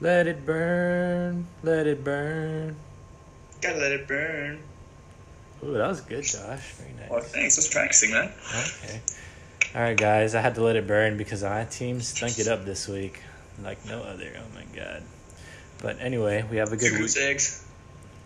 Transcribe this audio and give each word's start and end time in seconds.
Let 0.00 0.26
it 0.26 0.46
burn, 0.46 1.46
let 1.62 1.86
it 1.86 2.02
burn. 2.02 2.76
Gotta 3.60 3.78
let 3.78 3.92
it 3.92 4.08
burn. 4.08 4.58
Ooh, 5.62 5.74
that 5.74 5.88
was 5.88 6.00
good, 6.00 6.24
Josh. 6.24 6.72
Very 6.72 6.92
nice. 6.94 7.10
Well, 7.10 7.20
thanks. 7.20 7.58
Let's 7.58 7.72
practicing 7.72 8.12
that. 8.12 8.32
Okay. 8.48 9.00
All 9.74 9.82
right, 9.82 9.96
guys. 9.96 10.34
I 10.34 10.40
had 10.40 10.54
to 10.54 10.62
let 10.62 10.76
it 10.76 10.86
burn 10.86 11.18
because 11.18 11.42
our 11.42 11.64
team 11.66 12.00
stunk 12.00 12.38
it 12.38 12.48
up 12.48 12.64
this 12.64 12.88
week, 12.88 13.20
like 13.62 13.84
no 13.86 14.00
other. 14.02 14.32
Oh 14.38 14.54
my 14.54 14.64
god. 14.74 15.02
But 15.82 16.00
anyway, 16.00 16.44
we 16.50 16.56
have 16.56 16.72
a 16.72 16.76
good 16.76 16.88
Two 16.88 16.94
week. 16.94 17.02
goose 17.02 17.18
eggs. 17.18 17.66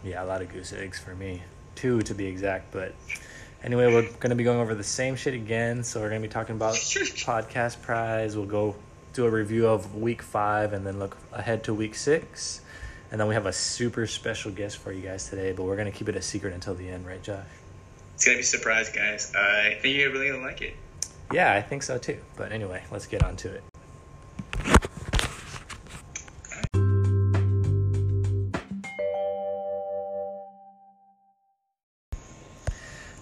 Yeah, 0.04 0.22
a 0.22 0.26
lot 0.26 0.42
of 0.42 0.52
goose 0.52 0.72
eggs 0.72 1.00
for 1.00 1.14
me. 1.16 1.42
Two 1.74 2.02
to 2.02 2.14
be 2.14 2.26
exact. 2.26 2.70
But 2.72 2.94
anyway, 3.64 3.92
we're 3.92 4.08
gonna 4.20 4.36
be 4.36 4.44
going 4.44 4.60
over 4.60 4.76
the 4.76 4.84
same 4.84 5.16
shit 5.16 5.34
again. 5.34 5.82
So 5.82 6.00
we're 6.00 6.08
gonna 6.10 6.20
be 6.20 6.28
talking 6.28 6.54
about 6.54 6.74
podcast 6.74 7.82
prize. 7.82 8.36
We'll 8.36 8.46
go 8.46 8.76
do 9.14 9.24
a 9.24 9.30
review 9.30 9.66
of 9.66 9.94
week 9.94 10.20
five 10.20 10.72
and 10.72 10.84
then 10.84 10.98
look 10.98 11.16
ahead 11.32 11.64
to 11.64 11.72
week 11.72 11.94
six. 11.94 12.60
And 13.10 13.20
then 13.20 13.28
we 13.28 13.34
have 13.34 13.46
a 13.46 13.52
super 13.52 14.06
special 14.06 14.50
guest 14.50 14.78
for 14.78 14.92
you 14.92 15.00
guys 15.00 15.30
today, 15.30 15.52
but 15.52 15.62
we're 15.62 15.76
gonna 15.76 15.92
keep 15.92 16.08
it 16.08 16.16
a 16.16 16.22
secret 16.22 16.52
until 16.52 16.74
the 16.74 16.88
end, 16.88 17.06
right, 17.06 17.22
Josh? 17.22 17.46
It's 18.14 18.24
gonna 18.24 18.38
be 18.38 18.42
a 18.42 18.44
surprise, 18.44 18.90
guys. 18.90 19.32
Uh, 19.34 19.38
I 19.38 19.78
think 19.80 19.96
you're 19.96 20.10
really 20.10 20.30
gonna 20.30 20.42
like 20.42 20.62
it. 20.62 20.74
Yeah, 21.32 21.52
I 21.52 21.62
think 21.62 21.84
so 21.84 21.96
too. 21.96 22.18
But 22.36 22.50
anyway, 22.50 22.82
let's 22.90 23.06
get 23.06 23.22
on 23.22 23.36
to 23.36 23.54
it. 23.54 23.62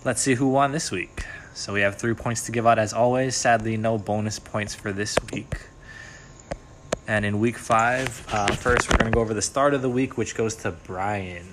Let's 0.05 0.21
see 0.21 0.35
who 0.35 0.49
won 0.49 0.73
this 0.73 0.91
week. 0.91 1.25
So 1.55 1.75
we 1.75 1.83
have 1.83 1.97
three 1.97 2.15
points 2.15 2.47
to 2.47 2.53
give 2.53 2.67
out 2.67 2.79
as 2.79 2.93
always. 2.93 3.37
Sadly, 3.37 3.77
no 3.77 3.99
bonus 3.99 4.39
points 4.39 4.75
for 4.75 4.91
this 4.93 5.17
week. 5.33 5.61
And 7.07 7.25
in 7.25 7.41
week 7.41 7.59
five, 7.59 8.25
uh, 8.33 8.55
first 8.55 8.89
we're 8.89 8.97
going 8.97 9.11
to 9.11 9.15
go 9.15 9.21
over 9.21 9.35
the 9.35 9.43
start 9.43 9.75
of 9.75 9.83
the 9.83 9.89
week, 9.89 10.17
which 10.17 10.35
goes 10.37 10.55
to 10.57 10.71
Brian. 10.71 11.47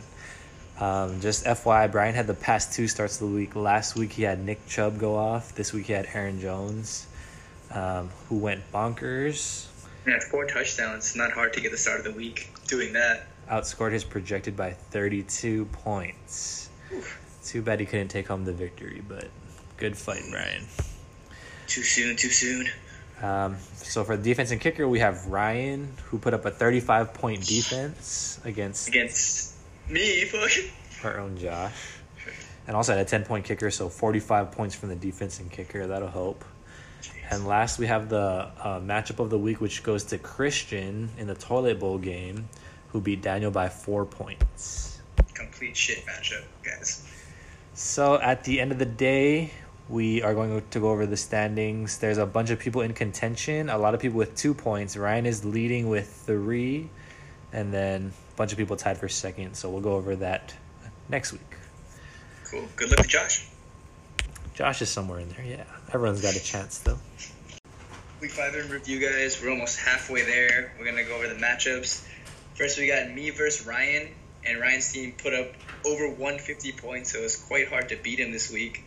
Um, 0.80 1.20
just 1.20 1.46
FYI, 1.46 1.92
Brian 1.92 2.14
had 2.14 2.28
the 2.28 2.36
past 2.36 2.74
two 2.74 2.88
starts 2.88 3.20
of 3.20 3.30
the 3.30 3.36
week. 3.36 3.56
Last 3.56 3.96
week 3.96 4.14
he 4.14 4.24
had 4.24 4.46
Nick 4.46 4.66
Chubb 4.68 5.00
go 5.00 5.16
off. 5.16 5.56
This 5.56 5.74
week 5.74 5.88
he 5.88 5.94
had 5.94 6.08
Aaron 6.14 6.40
Jones, 6.40 7.08
um, 7.72 8.10
who 8.30 8.38
went 8.38 8.62
bonkers. 8.72 9.68
Yeah, 10.08 10.20
four 10.32 10.46
touchdowns. 10.46 11.16
Not 11.16 11.32
hard 11.32 11.54
to 11.54 11.62
get 11.62 11.72
the 11.72 11.78
start 11.78 12.00
of 12.00 12.06
the 12.06 12.14
week 12.14 12.52
doing 12.68 12.94
that. 12.94 13.28
Outscored 13.50 13.92
his 13.92 14.04
projected 14.04 14.56
by 14.56 14.72
32 14.72 15.66
points. 15.66 16.70
Too 17.44 17.62
bad 17.62 17.80
he 17.80 17.86
couldn't 17.86 18.10
take 18.10 18.28
home 18.28 18.46
the 18.46 18.54
victory, 18.54 19.02
but 19.08 19.30
good 19.78 19.98
fight, 19.98 20.24
Brian. 20.30 20.66
Too 21.68 21.82
soon, 21.82 22.16
too 22.16 22.30
soon. 22.30 22.68
Um, 23.22 23.58
so 23.76 24.04
for 24.04 24.16
the 24.16 24.24
defense 24.24 24.52
and 24.52 24.62
kicker, 24.62 24.88
we 24.88 25.00
have 25.00 25.26
Ryan, 25.28 25.92
who 26.06 26.18
put 26.18 26.34
up 26.34 26.46
a 26.46 26.52
35 26.52 27.14
point 27.14 27.46
defense 27.46 28.40
against 28.46 28.88
Against 28.88 29.56
me, 29.90 30.24
fuck. 30.26 30.52
our 31.04 31.20
own 31.20 31.38
Josh. 31.38 31.74
And 32.68 32.76
also 32.76 32.94
had 32.96 33.02
a 33.06 33.10
10 33.10 33.26
point 33.26 33.46
kicker, 33.46 33.72
so 33.72 33.90
45 33.90 34.52
points 34.52 34.76
from 34.76 34.90
the 34.90 34.96
defense 34.96 35.40
and 35.40 35.52
kicker. 35.52 35.88
That'll 35.88 36.08
help. 36.10 36.46
And 37.32 37.46
last, 37.48 37.78
we 37.80 37.88
have 37.88 38.10
the 38.10 38.50
uh, 38.60 38.80
matchup 38.80 39.20
of 39.20 39.30
the 39.30 39.38
week, 39.38 39.60
which 39.62 39.84
goes 39.84 40.04
to 40.06 40.18
Christian 40.18 41.10
in 41.18 41.28
the 41.28 41.36
Toilet 41.36 41.80
Bowl 41.80 41.98
game, 41.98 42.48
who 42.90 43.02
beat 43.02 43.22
Daniel 43.22 43.52
by 43.52 43.70
four 43.70 44.06
points. 44.06 45.00
Complete 45.34 45.76
shit 45.76 46.06
matchup, 46.06 46.44
guys. 46.64 47.06
So 47.74 48.20
at 48.20 48.44
the 48.44 48.60
end 48.60 48.72
of 48.72 48.80
the 48.80 48.86
day, 48.86 49.52
we 49.90 50.22
are 50.22 50.36
going 50.36 50.62
to 50.70 50.80
go 50.80 50.90
over 50.90 51.06
the 51.06 51.18
standings. 51.18 51.98
There's 51.98 52.20
a 52.20 52.26
bunch 52.26 52.52
of 52.52 52.60
people 52.60 52.82
in 52.82 52.94
contention, 52.94 53.70
a 53.70 53.78
lot 53.78 53.96
of 53.96 54.00
people 54.00 54.20
with 54.20 54.36
two 54.36 54.54
points. 54.54 54.96
Ryan 54.96 55.26
is 55.26 55.44
leading 55.44 55.90
with 55.90 56.08
three, 56.08 56.90
and 57.52 57.74
then 57.74 58.14
a 58.34 58.38
bunch 58.38 58.52
of 58.52 58.58
people 58.58 58.76
tied 58.76 59.00
for 59.00 59.10
second. 59.10 59.56
So 59.56 59.70
we'll 59.70 59.82
go 59.82 59.94
over 59.94 60.16
that 60.18 60.54
next 61.10 61.32
week. 61.32 61.42
Cool. 62.46 62.68
Good 62.76 62.90
luck 62.90 63.00
to 63.00 63.08
Josh. 63.08 63.48
Josh 64.54 64.82
is 64.82 64.90
somewhere 64.90 65.20
in 65.20 65.30
there. 65.30 65.46
Yeah, 65.46 65.64
everyone's 65.92 66.22
got 66.22 66.36
a 66.36 66.44
chance 66.44 66.80
though. 66.80 67.00
Week 68.22 68.32
five 68.32 68.54
in 68.54 68.70
review, 68.70 69.00
guys. 69.00 69.42
We're 69.42 69.52
almost 69.52 69.80
halfway 69.80 70.24
there. 70.24 70.74
We're 70.78 70.86
gonna 70.86 71.06
go 71.06 71.16
over 71.16 71.28
the 71.28 71.40
matchups. 71.40 72.06
First, 72.56 72.78
we 72.78 72.88
got 72.88 73.10
me 73.10 73.30
versus 73.30 73.66
Ryan, 73.66 74.10
and 74.46 74.60
Ryan's 74.60 74.92
team 74.92 75.14
put 75.18 75.34
up 75.34 75.48
over 75.86 76.10
150 76.10 76.74
points, 76.74 77.14
so 77.14 77.20
it 77.20 77.24
was 77.24 77.38
quite 77.38 77.70
hard 77.70 77.90
to 77.90 77.96
beat 77.96 78.20
him 78.20 78.34
this 78.34 78.52
week. 78.52 78.84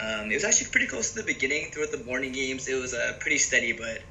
Um, 0.00 0.30
it 0.30 0.34
was 0.34 0.44
actually 0.44 0.70
pretty 0.70 0.86
close 0.86 1.12
to 1.12 1.22
the 1.22 1.26
beginning. 1.26 1.70
Throughout 1.72 1.90
the 1.90 2.04
morning 2.04 2.32
games, 2.32 2.68
it 2.68 2.74
was 2.80 2.94
uh, 2.94 3.14
pretty 3.20 3.38
steady, 3.38 3.72
but 3.72 4.02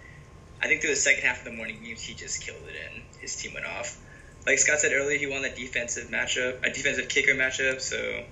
I 0.61 0.67
think 0.67 0.81
through 0.81 0.89
the 0.91 0.95
second 0.97 1.23
half 1.23 1.39
of 1.39 1.45
the 1.45 1.51
morning 1.51 1.77
games, 1.83 2.01
he 2.01 2.13
just 2.13 2.41
killed 2.45 2.59
it, 2.67 2.75
and 2.93 3.03
his 3.21 3.35
team 3.35 3.53
went 3.53 3.65
off. 3.65 3.97
Like 4.45 4.57
Scott 4.59 4.79
said 4.79 4.91
earlier, 4.93 5.17
he 5.17 5.27
won 5.27 5.41
the 5.43 5.49
defensive 5.49 6.09
matchup, 6.09 6.63
a 6.63 6.69
defensive 6.73 7.09
kicker 7.09 7.33
matchup, 7.35 7.79
so 7.81 8.23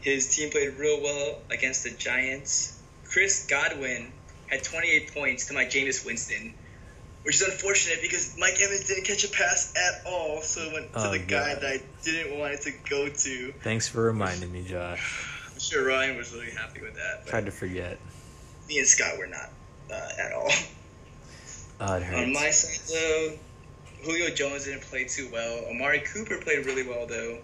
his 0.00 0.34
team 0.34 0.50
played 0.50 0.74
real 0.78 1.00
well 1.02 1.38
against 1.50 1.84
the 1.84 1.90
Giants. 1.90 2.80
Chris 3.04 3.46
Godwin 3.46 4.12
had 4.48 4.62
28 4.64 5.12
points 5.14 5.46
to 5.46 5.54
my 5.54 5.64
Jameis 5.64 6.04
Winston, 6.06 6.54
which 7.24 7.36
is 7.36 7.42
unfortunate 7.42 7.98
because 8.00 8.36
Mike 8.38 8.60
Evans 8.60 8.86
didn't 8.86 9.04
catch 9.04 9.24
a 9.24 9.28
pass 9.28 9.74
at 9.76 10.06
all, 10.10 10.40
so 10.40 10.62
it 10.62 10.72
went 10.72 10.92
to 10.92 11.08
Oh, 11.08 11.10
the 11.12 11.18
guy 11.18 11.54
that 11.54 11.64
I 11.64 11.80
didn't 12.04 12.38
want 12.38 12.54
it 12.54 12.62
to 12.62 12.72
go 12.88 13.08
to. 13.08 13.52
Thanks 13.62 13.86
for 13.88 14.02
reminding 14.04 14.50
me, 14.52 14.64
Josh. 14.64 15.36
Sure 15.70 15.86
Ryan 15.86 16.16
was 16.16 16.32
really 16.34 16.50
happy 16.50 16.80
with 16.80 16.96
that, 16.96 17.28
Tried 17.28 17.46
to 17.46 17.52
forget. 17.52 17.98
me 18.68 18.78
and 18.78 18.86
Scott 18.88 19.16
were 19.18 19.28
not 19.28 19.50
uh, 19.88 20.08
at 20.18 20.32
all. 20.32 20.48
It 20.48 22.12
On 22.12 22.32
my 22.32 22.50
side, 22.50 22.92
though, 22.92 23.38
Julio 24.04 24.34
Jones 24.34 24.64
didn't 24.64 24.82
play 24.82 25.04
too 25.04 25.28
well. 25.32 25.64
Amari 25.70 26.00
Cooper 26.00 26.38
played 26.38 26.66
really 26.66 26.86
well, 26.86 27.06
though. 27.06 27.38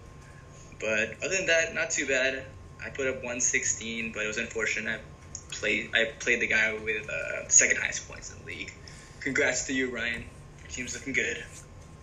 But 0.79 1.15
other 1.23 1.37
than 1.37 1.45
that, 1.47 1.73
not 1.73 1.89
too 1.89 2.05
bad. 2.05 2.43
I 2.83 2.89
put 2.89 3.07
up 3.07 3.15
116, 3.15 4.11
but 4.11 4.23
it 4.23 4.27
was 4.27 4.37
unfortunate. 4.37 4.99
I 4.99 5.53
played 5.53 5.89
I 5.95 6.11
played 6.19 6.41
the 6.41 6.47
guy 6.47 6.77
with 6.83 7.09
uh, 7.09 7.47
second 7.47 7.77
highest 7.77 8.07
points 8.09 8.31
in 8.31 8.39
the 8.39 8.45
league. 8.45 8.73
Congrats 9.21 9.65
to 9.67 9.73
you, 9.73 9.89
Ryan. 9.89 10.25
Your 10.61 10.69
team's 10.69 10.93
looking 10.93 11.13
good. 11.13 11.43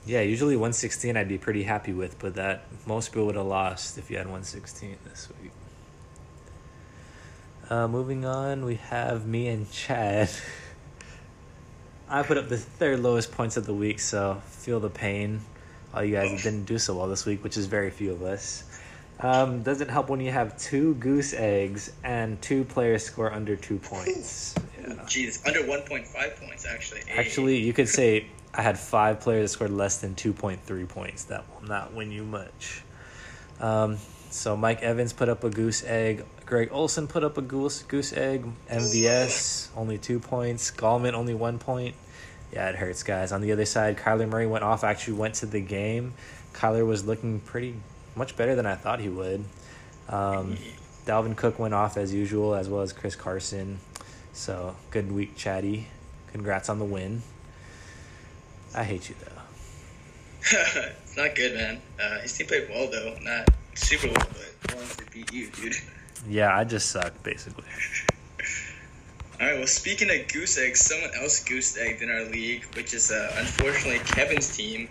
Yeah, 0.06 0.22
usually 0.22 0.56
116 0.56 1.16
I'd 1.16 1.28
be 1.28 1.38
pretty 1.38 1.62
happy 1.62 1.92
with, 1.92 2.18
but 2.18 2.34
that 2.34 2.66
most 2.86 3.10
people 3.10 3.26
would 3.26 3.36
have 3.36 3.46
lost 3.46 3.96
if 3.96 4.10
you 4.10 4.16
had 4.16 4.26
116 4.26 4.96
this 5.04 5.28
week. 5.42 5.43
Uh, 7.70 7.88
moving 7.88 8.26
on, 8.26 8.64
we 8.64 8.74
have 8.74 9.26
me 9.26 9.48
and 9.48 9.70
Chad. 9.72 10.28
I 12.08 12.22
put 12.22 12.36
up 12.36 12.48
the 12.50 12.58
third 12.58 13.00
lowest 13.00 13.32
points 13.32 13.56
of 13.56 13.64
the 13.64 13.72
week, 13.72 14.00
so 14.00 14.42
feel 14.46 14.80
the 14.80 14.90
pain. 14.90 15.40
All 15.94 16.04
you 16.04 16.14
guys 16.14 16.42
didn't 16.42 16.64
do 16.64 16.78
so 16.78 16.94
well 16.96 17.08
this 17.08 17.24
week, 17.24 17.42
which 17.42 17.56
is 17.56 17.66
very 17.66 17.90
few 17.90 18.12
of 18.12 18.22
us. 18.22 18.64
Um, 19.20 19.62
doesn't 19.62 19.88
help 19.88 20.10
when 20.10 20.20
you 20.20 20.30
have 20.30 20.58
two 20.58 20.94
goose 20.96 21.32
eggs 21.32 21.92
and 22.02 22.40
two 22.42 22.64
players 22.64 23.04
score 23.04 23.32
under 23.32 23.56
two 23.56 23.78
points. 23.78 24.54
Yeah. 24.78 24.94
Jeez, 25.04 25.46
under 25.46 25.60
1.5 25.60 26.36
points, 26.36 26.66
actually. 26.66 27.00
Actually, 27.10 27.56
you 27.56 27.72
could 27.72 27.88
say 27.88 28.26
I 28.52 28.60
had 28.60 28.78
five 28.78 29.20
players 29.20 29.50
that 29.50 29.54
scored 29.54 29.70
less 29.70 29.98
than 29.98 30.14
2.3 30.14 30.88
points. 30.88 31.24
That 31.24 31.44
will 31.54 31.66
not 31.66 31.94
win 31.94 32.12
you 32.12 32.24
much. 32.24 32.82
Um, 33.60 33.98
so 34.34 34.56
Mike 34.56 34.82
Evans 34.82 35.12
put 35.12 35.28
up 35.28 35.44
a 35.44 35.48
goose 35.48 35.84
egg. 35.84 36.24
Greg 36.44 36.70
Olsen 36.72 37.06
put 37.06 37.22
up 37.22 37.38
a 37.38 37.40
goose 37.40 37.84
goose 37.84 38.12
egg. 38.12 38.44
MVS 38.68 39.68
only 39.76 39.96
two 39.96 40.18
points. 40.18 40.72
Gallman 40.72 41.12
only 41.14 41.34
one 41.34 41.60
point. 41.60 41.94
Yeah, 42.52 42.68
it 42.68 42.74
hurts, 42.74 43.04
guys. 43.04 43.30
On 43.30 43.40
the 43.40 43.52
other 43.52 43.64
side, 43.64 43.96
Kyler 43.96 44.28
Murray 44.28 44.48
went 44.48 44.64
off. 44.64 44.82
Actually, 44.82 45.14
went 45.14 45.36
to 45.36 45.46
the 45.46 45.60
game. 45.60 46.14
Kyler 46.52 46.84
was 46.84 47.04
looking 47.04 47.38
pretty 47.38 47.76
much 48.16 48.36
better 48.36 48.56
than 48.56 48.66
I 48.66 48.74
thought 48.74 48.98
he 48.98 49.08
would. 49.08 49.44
Um, 50.08 50.56
Dalvin 51.06 51.36
Cook 51.36 51.60
went 51.60 51.72
off 51.72 51.96
as 51.96 52.12
usual, 52.12 52.56
as 52.56 52.68
well 52.68 52.82
as 52.82 52.92
Chris 52.92 53.14
Carson. 53.14 53.78
So 54.32 54.74
good 54.90 55.12
week, 55.12 55.36
Chatty. 55.36 55.86
Congrats 56.32 56.68
on 56.68 56.80
the 56.80 56.84
win. 56.84 57.22
I 58.74 58.82
hate 58.82 59.08
you 59.08 59.14
though. 59.20 59.42
it's 61.04 61.16
not 61.16 61.36
good, 61.36 61.54
man. 61.54 61.80
Uh, 62.02 62.18
his 62.18 62.36
team 62.36 62.48
played 62.48 62.68
well, 62.68 62.90
though. 62.90 63.16
Not 63.22 63.48
super 63.74 64.08
well, 64.08 64.26
but 64.62 64.74
wanted 64.76 64.98
to 64.98 65.10
beat 65.12 65.32
you, 65.32 65.50
dude. 65.50 65.74
Yeah, 66.28 66.56
I 66.56 66.64
just 66.64 66.90
suck 66.90 67.22
basically. 67.22 67.64
All 69.40 69.46
right. 69.48 69.58
Well, 69.58 69.66
speaking 69.66 70.08
of 70.10 70.28
goose 70.32 70.58
eggs, 70.58 70.80
someone 70.80 71.10
else 71.20 71.42
goose 71.44 71.76
egged 71.76 72.02
in 72.02 72.10
our 72.10 72.24
league, 72.24 72.64
which 72.76 72.94
is 72.94 73.10
uh, 73.10 73.34
unfortunately 73.38 73.98
Kevin's 74.06 74.56
team. 74.56 74.88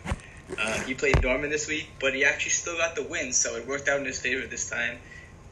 Uh, 0.60 0.80
he 0.82 0.94
played 0.94 1.22
Norman 1.24 1.50
this 1.50 1.68
week, 1.68 1.88
but 2.00 2.14
he 2.14 2.26
actually 2.26 2.52
still 2.52 2.76
got 2.78 2.96
the 2.96 3.04
win, 3.04 3.32
so 3.32 3.56
it 3.56 3.66
worked 3.66 3.88
out 3.88 4.00
in 4.00 4.06
his 4.06 4.20
favor 4.20 4.46
this 4.46 4.70
time. 4.70 4.98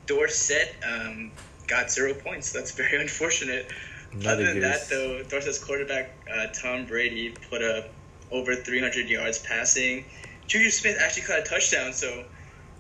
Dorset 0.06 0.76
um, 0.88 1.32
got 1.68 1.90
zero 1.90 2.14
points. 2.14 2.50
So 2.50 2.60
that's 2.60 2.72
very 2.72 3.02
unfortunate. 3.02 3.72
Another 4.12 4.30
Other 4.30 4.44
than 4.46 4.62
goose. 4.62 4.90
that, 4.90 4.94
though, 4.94 5.24
Dorset's 5.24 5.64
quarterback 5.64 6.12
uh, 6.32 6.48
Tom 6.48 6.86
Brady 6.86 7.34
put 7.50 7.64
up 7.64 7.90
over 8.30 8.56
300 8.56 9.10
yards 9.10 9.40
passing. 9.40 10.04
Juju 10.48 10.70
Smith 10.70 10.98
actually 11.00 11.24
caught 11.24 11.40
a 11.40 11.44
touchdown, 11.44 11.94
so 11.94 12.26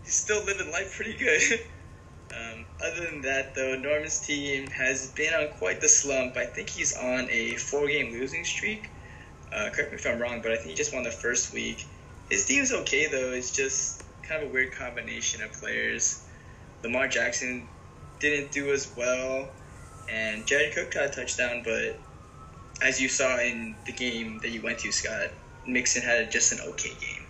he's 0.03 0.15
still 0.15 0.43
living 0.43 0.71
life 0.71 0.95
pretty 0.95 1.13
good. 1.13 1.41
um, 2.35 2.65
other 2.83 3.05
than 3.05 3.21
that, 3.21 3.55
though, 3.55 3.75
Norman's 3.75 4.19
team 4.19 4.67
has 4.67 5.11
been 5.11 5.33
on 5.33 5.49
quite 5.57 5.81
the 5.81 5.89
slump. 5.89 6.37
I 6.37 6.45
think 6.45 6.69
he's 6.69 6.95
on 6.95 7.29
a 7.29 7.55
four-game 7.55 8.11
losing 8.11 8.45
streak. 8.45 8.89
Uh, 9.53 9.69
correct 9.69 9.91
me 9.91 9.97
if 9.97 10.05
I'm 10.05 10.19
wrong, 10.19 10.41
but 10.41 10.51
I 10.51 10.55
think 10.55 10.69
he 10.69 10.75
just 10.75 10.93
won 10.93 11.03
the 11.03 11.11
first 11.11 11.53
week. 11.53 11.85
His 12.29 12.45
team's 12.45 12.71
okay 12.71 13.07
though. 13.07 13.31
It's 13.31 13.51
just 13.51 14.03
kind 14.23 14.41
of 14.41 14.49
a 14.49 14.53
weird 14.53 14.71
combination 14.71 15.43
of 15.43 15.51
players. 15.51 16.23
Lamar 16.83 17.09
Jackson 17.09 17.67
didn't 18.19 18.51
do 18.51 18.71
as 18.71 18.89
well, 18.95 19.49
and 20.09 20.47
Jared 20.47 20.73
Cook 20.73 20.91
got 20.91 21.05
a 21.05 21.09
touchdown, 21.09 21.61
but 21.63 21.99
as 22.81 23.01
you 23.01 23.09
saw 23.09 23.37
in 23.39 23.75
the 23.85 23.91
game 23.91 24.39
that 24.39 24.49
you 24.49 24.61
went 24.61 24.79
to, 24.79 24.91
Scott, 24.91 25.29
Mixon 25.67 26.01
had 26.01 26.31
just 26.31 26.51
an 26.53 26.59
okay 26.69 26.93
game. 26.99 27.20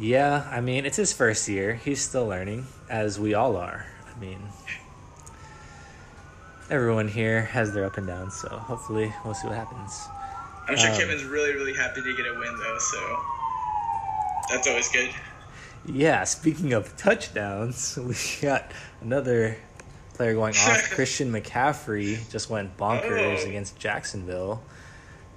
Yeah, 0.00 0.48
I 0.50 0.62
mean, 0.62 0.86
it's 0.86 0.96
his 0.96 1.12
first 1.12 1.46
year. 1.46 1.74
He's 1.74 2.00
still 2.00 2.26
learning, 2.26 2.66
as 2.88 3.20
we 3.20 3.34
all 3.34 3.58
are. 3.58 3.84
I 4.06 4.18
mean, 4.18 4.40
everyone 6.70 7.06
here 7.06 7.42
has 7.42 7.74
their 7.74 7.84
up 7.84 7.98
and 7.98 8.06
downs, 8.06 8.34
so 8.34 8.48
hopefully 8.48 9.12
we'll 9.26 9.34
see 9.34 9.46
what 9.46 9.56
happens. 9.56 10.08
I'm 10.66 10.76
sure 10.78 10.90
um, 10.90 10.96
Kevin's 10.96 11.24
really, 11.24 11.52
really 11.52 11.74
happy 11.74 12.00
to 12.00 12.16
get 12.16 12.26
a 12.26 12.32
win, 12.32 12.58
though, 12.58 12.78
so 12.78 13.18
that's 14.48 14.66
always 14.66 14.88
good. 14.88 15.10
Yeah, 15.84 16.24
speaking 16.24 16.72
of 16.72 16.96
touchdowns, 16.96 17.98
we 18.02 18.14
got 18.40 18.72
another 19.02 19.58
player 20.14 20.32
going 20.32 20.56
off. 20.56 20.90
Christian 20.92 21.30
McCaffrey 21.30 22.30
just 22.30 22.48
went 22.48 22.74
bonkers 22.78 23.44
oh. 23.44 23.48
against 23.48 23.78
Jacksonville. 23.78 24.62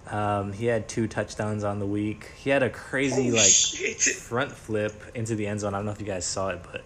Um, 0.09 0.51
he 0.51 0.65
had 0.65 0.89
two 0.89 1.07
touchdowns 1.07 1.63
on 1.63 1.79
the 1.79 1.85
week. 1.85 2.31
He 2.35 2.49
had 2.49 2.61
a 2.61 2.69
crazy 2.69 3.31
oh, 3.31 3.35
like 3.35 3.49
shit. 3.49 3.99
front 4.01 4.51
flip 4.51 4.93
into 5.15 5.35
the 5.35 5.47
end 5.47 5.61
zone. 5.61 5.73
I 5.73 5.77
don't 5.77 5.85
know 5.85 5.91
if 5.91 5.99
you 5.99 6.05
guys 6.05 6.25
saw 6.25 6.49
it, 6.49 6.61
but 6.71 6.83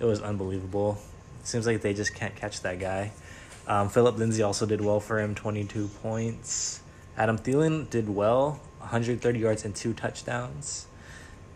it 0.00 0.04
was 0.04 0.20
unbelievable. 0.20 0.98
It 1.40 1.46
seems 1.46 1.66
like 1.66 1.80
they 1.80 1.94
just 1.94 2.14
can't 2.14 2.34
catch 2.34 2.62
that 2.62 2.80
guy. 2.80 3.12
Um, 3.66 3.88
Phillip 3.88 4.18
Lindsay 4.18 4.42
also 4.42 4.66
did 4.66 4.80
well 4.80 5.00
for 5.00 5.20
him, 5.20 5.34
22 5.34 5.88
points. 6.02 6.80
Adam 7.16 7.38
Thielen 7.38 7.88
did 7.88 8.08
well, 8.08 8.60
130 8.78 9.38
yards 9.38 9.64
and 9.64 9.74
two 9.74 9.94
touchdowns. 9.94 10.86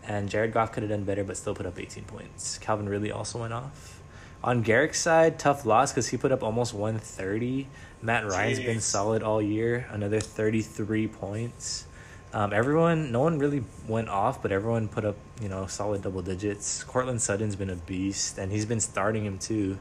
And 0.07 0.29
Jared 0.29 0.53
Goff 0.53 0.71
could 0.71 0.81
have 0.83 0.89
done 0.89 1.03
better, 1.03 1.23
but 1.23 1.37
still 1.37 1.53
put 1.53 1.65
up 1.65 1.79
18 1.79 2.05
points. 2.05 2.57
Calvin 2.57 2.89
Ridley 2.89 3.11
also 3.11 3.39
went 3.39 3.53
off. 3.53 3.98
On 4.43 4.61
Garrick's 4.61 4.99
side, 5.01 5.37
tough 5.37 5.65
loss 5.65 5.91
because 5.91 6.07
he 6.07 6.17
put 6.17 6.31
up 6.31 6.43
almost 6.43 6.73
130. 6.73 7.67
Matt 8.01 8.25
Ryan's 8.25 8.59
Jeez. 8.59 8.65
been 8.65 8.79
solid 8.79 9.21
all 9.21 9.41
year, 9.41 9.87
another 9.91 10.21
33 10.21 11.07
points. 11.07 11.85
Um, 12.31 12.53
everyone, 12.53 13.11
no 13.11 13.21
one 13.21 13.39
really 13.39 13.63
went 13.87 14.07
off, 14.07 14.41
but 14.41 14.51
everyone 14.51 14.87
put 14.87 15.03
up, 15.03 15.17
you 15.41 15.49
know, 15.49 15.65
solid 15.65 16.03
double 16.03 16.21
digits. 16.21 16.83
Courtland 16.83 17.21
Sutton's 17.21 17.55
been 17.55 17.71
a 17.71 17.75
beast, 17.75 18.37
and 18.37 18.51
he's 18.51 18.65
been 18.65 18.79
starting 18.79 19.25
him 19.25 19.39
too, 19.39 19.77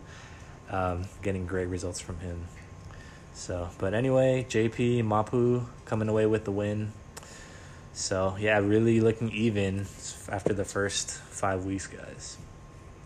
um, 0.71 1.05
getting 1.23 1.47
great 1.47 1.69
results 1.69 2.01
from 2.01 2.19
him. 2.19 2.47
So, 3.35 3.69
but 3.79 3.95
anyway, 3.95 4.45
JP 4.49 5.05
Mapu 5.05 5.67
coming 5.85 6.09
away 6.09 6.27
with 6.27 6.45
the 6.45 6.51
win. 6.51 6.93
So 7.93 8.37
yeah, 8.41 8.59
really 8.59 9.01
looking 9.01 9.31
even 9.31 9.87
after 10.29 10.53
the 10.53 10.65
first 10.65 11.11
five 11.11 11.65
weeks, 11.65 11.87
guys. 11.87 12.39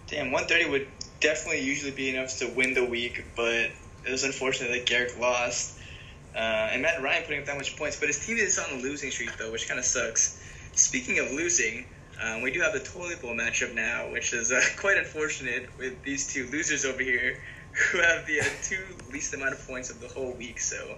Damn, 0.06 0.31
130 0.31 0.70
would 0.70 0.88
definitely 1.22 1.62
usually 1.62 1.92
be 1.92 2.10
enough 2.10 2.36
to 2.38 2.48
win 2.48 2.74
the 2.74 2.84
week, 2.84 3.24
but 3.36 3.70
it 4.04 4.10
was 4.10 4.24
unfortunate 4.24 4.72
that 4.72 4.86
Garrick 4.86 5.19
lost. 5.19 5.78
Uh, 6.34 6.38
and 6.72 6.82
Matt 6.82 7.02
Ryan 7.02 7.22
putting 7.22 7.40
up 7.40 7.46
that 7.46 7.56
much 7.56 7.76
points, 7.76 7.98
but 7.98 8.08
his 8.08 8.24
team 8.24 8.36
is 8.36 8.58
on 8.58 8.78
a 8.78 8.82
losing 8.82 9.10
streak 9.10 9.36
though, 9.38 9.52
which 9.52 9.69
kind 9.69 9.78
of 9.78 9.84
sucks. 9.84 10.42
Speaking 10.74 11.19
of 11.19 11.30
losing, 11.30 11.86
um, 12.22 12.42
we 12.42 12.50
do 12.50 12.60
have 12.60 12.72
the 12.72 12.80
Toilet 12.80 13.20
Bowl 13.20 13.34
matchup 13.34 13.74
now, 13.74 14.10
which 14.10 14.32
is 14.32 14.50
uh, 14.50 14.60
quite 14.78 14.96
unfortunate 14.96 15.69
with 15.78 16.02
these 16.02 16.32
two 16.32 16.46
losers 16.50 16.84
over 16.84 17.02
here 17.02 17.38
who 17.72 17.98
have 17.98 18.26
the 18.26 18.40
uh, 18.40 18.44
two 18.62 18.84
least 19.12 19.34
amount 19.34 19.52
of 19.54 19.66
points 19.66 19.90
of 19.90 20.00
the 20.00 20.08
whole 20.08 20.32
week. 20.32 20.58
So 20.58 20.96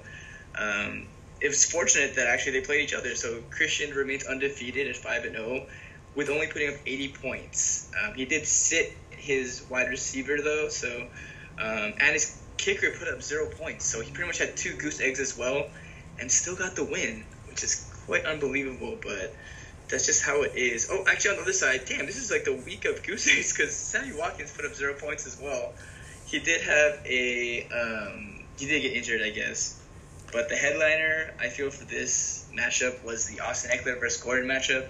um, 0.57 1.07
it 1.41 1.49
was 1.49 1.65
fortunate 1.65 2.17
that 2.17 2.29
actually 2.29 2.61
they 2.61 2.67
played 2.67 2.83
each 2.83 2.95
other. 2.95 3.15
So 3.15 3.43
Christian 3.51 3.95
remains 3.95 4.25
undefeated 4.25 4.89
at 4.89 4.97
five 4.97 5.25
and 5.25 5.35
zero, 5.35 5.63
oh, 5.63 5.67
with 6.15 6.31
only 6.31 6.47
putting 6.47 6.69
up 6.69 6.77
eighty 6.87 7.09
points. 7.09 7.91
Um, 8.03 8.15
he 8.15 8.25
did 8.25 8.47
sit 8.47 8.97
his 9.25 9.65
wide 9.69 9.89
receiver 9.89 10.39
though, 10.43 10.69
so 10.69 11.07
um, 11.59 11.95
and 11.99 12.13
his 12.13 12.41
kicker 12.57 12.91
put 12.99 13.09
up 13.09 13.23
zero 13.23 13.51
points. 13.51 13.85
So 13.85 14.01
he 14.01 14.11
pretty 14.11 14.29
much 14.29 14.39
had 14.39 14.57
two 14.57 14.75
goose 14.75 15.01
eggs 15.01 15.21
as 15.21 15.37
well, 15.37 15.67
and 16.21 16.31
still 16.31 16.57
got 16.57 16.77
the 16.77 16.85
win, 16.85 17.25
which 17.49 17.63
is 17.63 17.91
quite 18.07 18.25
unbelievable. 18.27 18.99
But 19.03 19.35
that's 19.89 20.07
just 20.07 20.25
how 20.25 20.43
it 20.43 20.55
is. 20.55 20.89
Oh, 20.91 21.05
actually, 21.09 21.33
on 21.33 21.37
the 21.37 21.43
other 21.43 21.53
side, 21.53 21.83
damn, 21.87 22.07
this 22.07 22.17
is 22.17 22.31
like 22.31 22.45
the 22.45 22.55
week 22.55 22.85
of 22.85 23.03
goose 23.03 23.29
eggs 23.37 23.57
because 23.57 23.75
Sammy 23.75 24.17
Watkins 24.17 24.53
put 24.53 24.65
up 24.65 24.75
zero 24.75 24.95
points 24.95 25.27
as 25.27 25.41
well 25.41 25.73
he 26.27 26.41
did 26.41 26.63
have 26.63 27.01
a 27.07 27.67
um, 27.69 28.41
he 28.59 28.67
did 28.67 28.83
get 28.83 28.93
injured, 28.93 29.23
I 29.23 29.31
guess. 29.31 29.81
But 30.33 30.49
the 30.49 30.57
headliner, 30.57 31.33
I 31.41 31.49
feel, 31.49 31.71
for 31.71 31.85
this 31.85 32.49
matchup 32.53 33.05
was 33.05 33.27
the 33.27 33.41
Austin 33.41 33.71
Ekeler 33.71 34.01
versus 34.01 34.21
Gordon 34.21 34.49
matchup, 34.49 34.89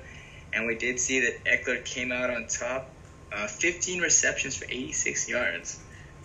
and 0.53 0.67
we 0.67 0.75
did 0.75 0.99
see 0.99 1.21
that 1.21 1.45
Eckler 1.45 1.85
came 1.85 2.13
out 2.13 2.31
on 2.31 2.47
top, 2.47 2.89
uh, 3.35 3.47
15 3.47 4.01
receptions 4.01 4.57
for 4.57 4.65
86 4.67 5.29
yards. 5.29 5.81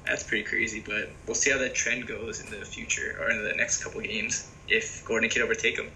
That's 0.05 0.23
pretty 0.23 0.43
crazy, 0.43 0.81
but 0.85 1.09
we'll 1.25 1.35
see 1.35 1.51
how 1.51 1.57
that 1.59 1.75
trend 1.75 2.07
goes 2.07 2.41
in 2.41 2.49
the 2.49 2.65
future 2.65 3.17
or 3.19 3.29
in 3.29 3.43
the 3.43 3.53
next 3.53 3.83
couple 3.83 4.01
games 4.01 4.49
if 4.67 5.03
Gordon 5.05 5.29
can 5.29 5.41
overtake 5.41 5.77
him, 5.77 5.91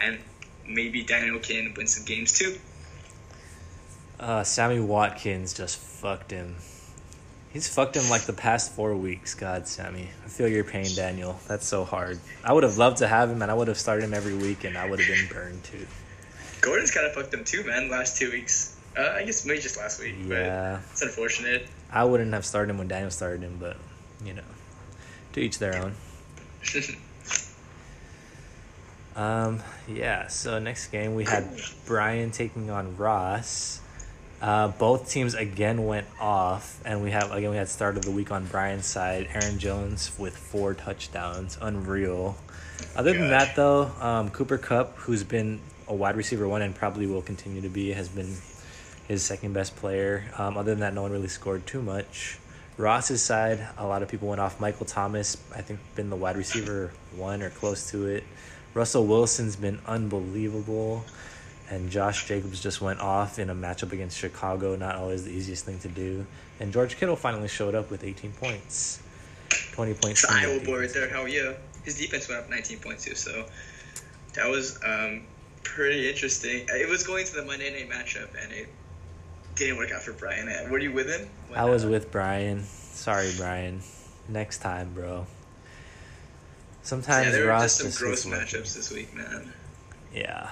and 0.00 0.18
maybe 0.66 1.02
Daniel 1.02 1.38
can 1.38 1.74
win 1.76 1.86
some 1.86 2.04
games 2.04 2.38
too. 2.38 2.56
Uh, 4.20 4.42
Sammy 4.44 4.80
Watkins 4.80 5.54
just 5.54 5.78
fucked 5.78 6.30
him. 6.30 6.56
He's 7.52 7.68
fucked 7.68 7.96
him 7.96 8.08
like 8.10 8.22
the 8.22 8.32
past 8.32 8.72
four 8.72 8.94
weeks. 8.94 9.34
God, 9.34 9.66
Sammy. 9.66 10.08
I 10.24 10.28
feel 10.28 10.48
your 10.48 10.64
pain, 10.64 10.86
Daniel. 10.94 11.40
That's 11.48 11.66
so 11.66 11.84
hard. 11.84 12.20
I 12.44 12.52
would 12.52 12.62
have 12.62 12.76
loved 12.76 12.98
to 12.98 13.08
have 13.08 13.30
him, 13.30 13.40
and 13.42 13.50
I 13.50 13.54
would 13.54 13.68
have 13.68 13.78
started 13.78 14.04
him 14.04 14.12
every 14.12 14.34
week, 14.36 14.64
and 14.64 14.76
I 14.76 14.88
would 14.88 15.00
have 15.00 15.08
been 15.08 15.28
burned 15.28 15.64
too. 15.64 15.86
Gordon's 16.60 16.90
kind 16.90 17.06
of 17.06 17.14
fucked 17.14 17.32
him 17.32 17.44
too, 17.44 17.64
man. 17.64 17.88
Last 17.88 18.18
two 18.18 18.30
weeks. 18.30 18.77
Uh, 18.96 19.12
I 19.16 19.24
guess 19.24 19.44
maybe 19.44 19.60
just 19.60 19.76
last 19.76 20.00
week. 20.00 20.14
Yeah. 20.26 20.80
it's 20.90 21.02
unfortunate. 21.02 21.66
I 21.90 22.04
wouldn't 22.04 22.32
have 22.32 22.44
started 22.44 22.70
him 22.70 22.78
when 22.78 22.88
Daniel 22.88 23.10
started 23.10 23.42
him, 23.42 23.56
but 23.60 23.76
you 24.24 24.34
know, 24.34 24.42
to 25.32 25.40
each 25.40 25.58
their 25.58 25.76
own. 25.76 25.94
um. 29.16 29.62
Yeah. 29.86 30.26
So 30.28 30.58
next 30.58 30.88
game 30.88 31.14
we 31.14 31.24
had 31.24 31.48
Brian 31.86 32.30
taking 32.30 32.70
on 32.70 32.96
Ross. 32.96 33.80
Uh, 34.40 34.68
both 34.68 35.10
teams 35.10 35.34
again 35.34 35.84
went 35.84 36.06
off, 36.20 36.80
and 36.84 37.02
we 37.02 37.10
have 37.10 37.32
again 37.32 37.50
we 37.50 37.56
had 37.56 37.68
start 37.68 37.96
of 37.96 38.04
the 38.04 38.10
week 38.10 38.30
on 38.30 38.46
Brian's 38.46 38.86
side. 38.86 39.28
Aaron 39.32 39.58
Jones 39.58 40.16
with 40.18 40.36
four 40.36 40.74
touchdowns, 40.74 41.58
unreal. 41.60 42.36
Other 42.94 43.12
than 43.12 43.30
that, 43.30 43.56
though, 43.56 43.90
um, 44.00 44.30
Cooper 44.30 44.58
Kupp, 44.58 44.96
who's 44.96 45.24
been 45.24 45.60
a 45.88 45.94
wide 45.94 46.16
receiver 46.16 46.46
one 46.46 46.62
and 46.62 46.74
probably 46.74 47.06
will 47.06 47.22
continue 47.22 47.60
to 47.62 47.68
be, 47.68 47.92
has 47.92 48.08
been 48.08 48.36
his 49.08 49.24
second 49.24 49.54
best 49.54 49.74
player. 49.76 50.24
Um, 50.36 50.56
other 50.56 50.70
than 50.70 50.80
that, 50.80 50.94
no 50.94 51.02
one 51.02 51.10
really 51.10 51.28
scored 51.28 51.66
too 51.66 51.82
much. 51.82 52.38
Ross's 52.76 53.22
side, 53.22 53.66
a 53.76 53.86
lot 53.86 54.02
of 54.02 54.08
people 54.08 54.28
went 54.28 54.40
off. 54.40 54.60
Michael 54.60 54.86
Thomas, 54.86 55.36
I 55.54 55.62
think, 55.62 55.80
been 55.96 56.10
the 56.10 56.16
wide 56.16 56.36
receiver 56.36 56.92
one 57.16 57.42
or 57.42 57.50
close 57.50 57.90
to 57.90 58.06
it. 58.06 58.22
Russell 58.74 59.06
Wilson's 59.06 59.56
been 59.56 59.80
unbelievable 59.86 61.04
and 61.70 61.90
Josh 61.90 62.26
Jacobs 62.26 62.62
just 62.62 62.80
went 62.80 63.00
off 63.00 63.38
in 63.38 63.50
a 63.50 63.54
matchup 63.54 63.92
against 63.92 64.16
Chicago, 64.16 64.76
not 64.76 64.96
always 64.96 65.24
the 65.24 65.30
easiest 65.30 65.64
thing 65.64 65.78
to 65.80 65.88
do. 65.88 66.24
And 66.60 66.72
George 66.72 66.96
Kittle 66.96 67.16
finally 67.16 67.48
showed 67.48 67.74
up 67.74 67.90
with 67.90 68.04
18 68.04 68.32
points. 68.32 69.02
20 69.72 69.94
points. 69.94 70.24
It's 70.24 70.32
Iowa 70.32 70.60
boy 70.60 70.80
right 70.80 70.92
there. 70.92 71.08
Hell 71.08 71.28
yeah. 71.28 71.54
His 71.84 71.98
defense 71.98 72.28
went 72.28 72.42
up 72.42 72.50
19 72.50 72.78
points 72.80 73.04
too, 73.04 73.14
so 73.14 73.46
that 74.34 74.48
was 74.48 74.78
um, 74.84 75.22
pretty 75.62 76.08
interesting. 76.08 76.66
It 76.68 76.88
was 76.88 77.06
going 77.06 77.24
to 77.26 77.34
the 77.34 77.44
Monday 77.44 77.70
night 77.70 77.90
matchup, 77.90 78.28
and 78.42 78.52
it 78.52 78.68
didn't 79.66 79.78
work 79.78 79.92
out 79.92 80.02
for 80.02 80.12
Brian. 80.12 80.48
Uh, 80.48 80.68
were 80.70 80.78
you 80.78 80.92
with 80.92 81.08
him? 81.08 81.28
When, 81.48 81.58
I 81.58 81.64
was 81.64 81.84
uh, 81.84 81.88
with 81.88 82.10
Brian. 82.10 82.64
Sorry, 82.64 83.32
Brian. 83.36 83.80
Next 84.28 84.58
time, 84.58 84.92
bro. 84.94 85.26
Sometimes 86.82 87.26
yeah, 87.26 87.32
there 87.32 87.44
were 87.44 87.50
Ross 87.50 87.78
just 87.78 87.98
some 87.98 88.06
gross 88.06 88.24
matchups 88.24 88.74
this 88.74 88.90
week, 88.90 89.14
man. 89.14 89.52
Yeah. 90.14 90.50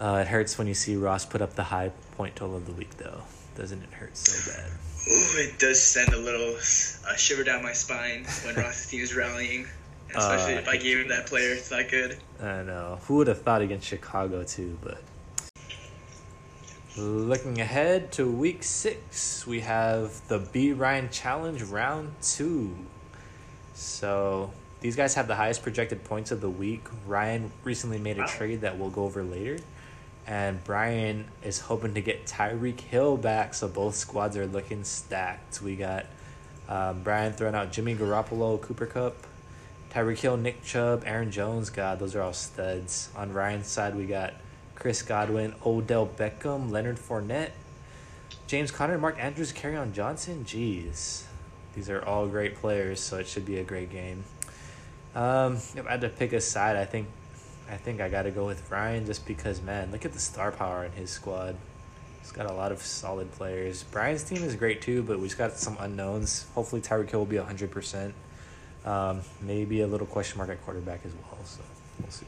Uh, 0.00 0.18
it 0.22 0.28
hurts 0.28 0.58
when 0.58 0.66
you 0.66 0.74
see 0.74 0.96
Ross 0.96 1.24
put 1.24 1.40
up 1.40 1.54
the 1.54 1.64
high 1.64 1.90
point 2.16 2.36
total 2.36 2.56
of 2.56 2.66
the 2.66 2.72
week, 2.72 2.96
though. 2.98 3.22
Doesn't 3.56 3.82
it 3.82 3.90
hurt 3.90 4.16
so 4.16 4.52
bad? 4.52 4.70
Ooh, 4.70 5.38
it 5.38 5.58
does 5.58 5.82
send 5.82 6.12
a 6.12 6.18
little 6.18 6.54
uh, 6.54 7.16
shiver 7.16 7.42
down 7.42 7.62
my 7.62 7.72
spine 7.72 8.24
when 8.44 8.54
Ross's 8.56 8.90
team 8.90 9.00
is 9.00 9.14
rallying. 9.14 9.66
Especially 10.14 10.54
uh, 10.54 10.60
if 10.60 10.68
I 10.68 10.76
gave 10.76 10.98
him 10.98 11.08
that 11.08 11.26
player, 11.26 11.52
it's 11.52 11.70
not 11.70 11.88
good. 11.88 12.16
I 12.40 12.62
know. 12.62 12.98
Who 13.02 13.16
would 13.16 13.26
have 13.26 13.42
thought 13.42 13.62
against 13.62 13.86
Chicago, 13.86 14.42
too, 14.44 14.78
but. 14.82 15.02
Looking 16.98 17.60
ahead 17.60 18.10
to 18.12 18.28
week 18.28 18.64
six, 18.64 19.46
we 19.46 19.60
have 19.60 20.26
the 20.26 20.40
B 20.40 20.72
Ryan 20.72 21.08
Challenge 21.10 21.62
round 21.62 22.12
two. 22.20 22.76
So 23.74 24.50
these 24.80 24.96
guys 24.96 25.14
have 25.14 25.28
the 25.28 25.36
highest 25.36 25.62
projected 25.62 26.02
points 26.02 26.32
of 26.32 26.40
the 26.40 26.50
week. 26.50 26.84
Ryan 27.06 27.52
recently 27.62 27.98
made 27.98 28.18
a 28.18 28.26
trade 28.26 28.62
that 28.62 28.78
we'll 28.78 28.90
go 28.90 29.04
over 29.04 29.22
later 29.22 29.58
and 30.26 30.62
Brian 30.64 31.24
is 31.44 31.60
hoping 31.60 31.94
to 31.94 32.00
get 32.02 32.26
Tyreek 32.26 32.80
Hill 32.80 33.16
back, 33.16 33.54
so 33.54 33.68
both 33.68 33.94
squads 33.94 34.36
are 34.36 34.46
looking 34.46 34.82
stacked. 34.82 35.62
We 35.62 35.76
got 35.76 36.04
um, 36.68 37.02
Brian 37.04 37.32
throwing 37.32 37.54
out 37.54 37.70
Jimmy 37.70 37.94
Garoppolo, 37.94 38.60
Cooper 38.60 38.86
Kupp, 38.86 39.16
Tyreek 39.90 40.18
Hill, 40.18 40.36
Nick 40.36 40.64
Chubb, 40.64 41.04
Aaron 41.06 41.30
Jones. 41.30 41.70
God, 41.70 42.00
those 42.00 42.16
are 42.16 42.22
all 42.22 42.32
studs. 42.32 43.08
On 43.16 43.32
Ryan's 43.32 43.68
side, 43.68 43.94
we 43.94 44.04
got 44.04 44.34
Chris 44.78 45.02
Godwin, 45.02 45.54
Odell 45.66 46.06
Beckham, 46.06 46.70
Leonard 46.70 46.98
Fournette, 46.98 47.50
James 48.46 48.70
Conner, 48.70 48.96
Mark 48.96 49.18
Andrews, 49.18 49.52
on 49.64 49.92
Johnson. 49.92 50.44
Jeez, 50.44 51.24
these 51.74 51.90
are 51.90 52.04
all 52.04 52.28
great 52.28 52.54
players, 52.54 53.00
so 53.00 53.18
it 53.18 53.26
should 53.26 53.44
be 53.44 53.58
a 53.58 53.64
great 53.64 53.90
game. 53.90 54.24
Um, 55.14 55.54
if 55.54 55.84
I 55.86 55.92
had 55.92 56.00
to 56.02 56.08
pick 56.08 56.32
a 56.32 56.40
side, 56.40 56.76
I 56.76 56.84
think, 56.84 57.08
I 57.68 57.76
think 57.76 58.00
I 58.00 58.08
got 58.08 58.22
to 58.22 58.30
go 58.30 58.46
with 58.46 58.70
Ryan 58.70 59.04
just 59.04 59.26
because 59.26 59.60
man, 59.60 59.90
look 59.90 60.04
at 60.04 60.12
the 60.12 60.20
star 60.20 60.52
power 60.52 60.84
in 60.84 60.92
his 60.92 61.10
squad. 61.10 61.56
He's 62.20 62.30
got 62.30 62.48
a 62.48 62.52
lot 62.52 62.72
of 62.72 62.80
solid 62.80 63.32
players. 63.32 63.82
Brian's 63.82 64.22
team 64.22 64.44
is 64.44 64.54
great 64.54 64.80
too, 64.80 65.02
but 65.02 65.18
we 65.18 65.26
just 65.26 65.38
got 65.38 65.56
some 65.56 65.76
unknowns. 65.80 66.46
Hopefully, 66.54 66.80
Tyreek 66.80 67.10
Hill 67.10 67.20
will 67.20 67.26
be 67.26 67.36
hundred 67.36 67.70
percent. 67.70 68.14
Um, 68.84 69.22
maybe 69.40 69.80
a 69.80 69.86
little 69.86 70.06
question 70.06 70.38
mark 70.38 70.50
at 70.50 70.64
quarterback 70.64 71.00
as 71.04 71.12
well. 71.14 71.38
So 71.44 71.62
we'll 72.00 72.10
see. 72.10 72.26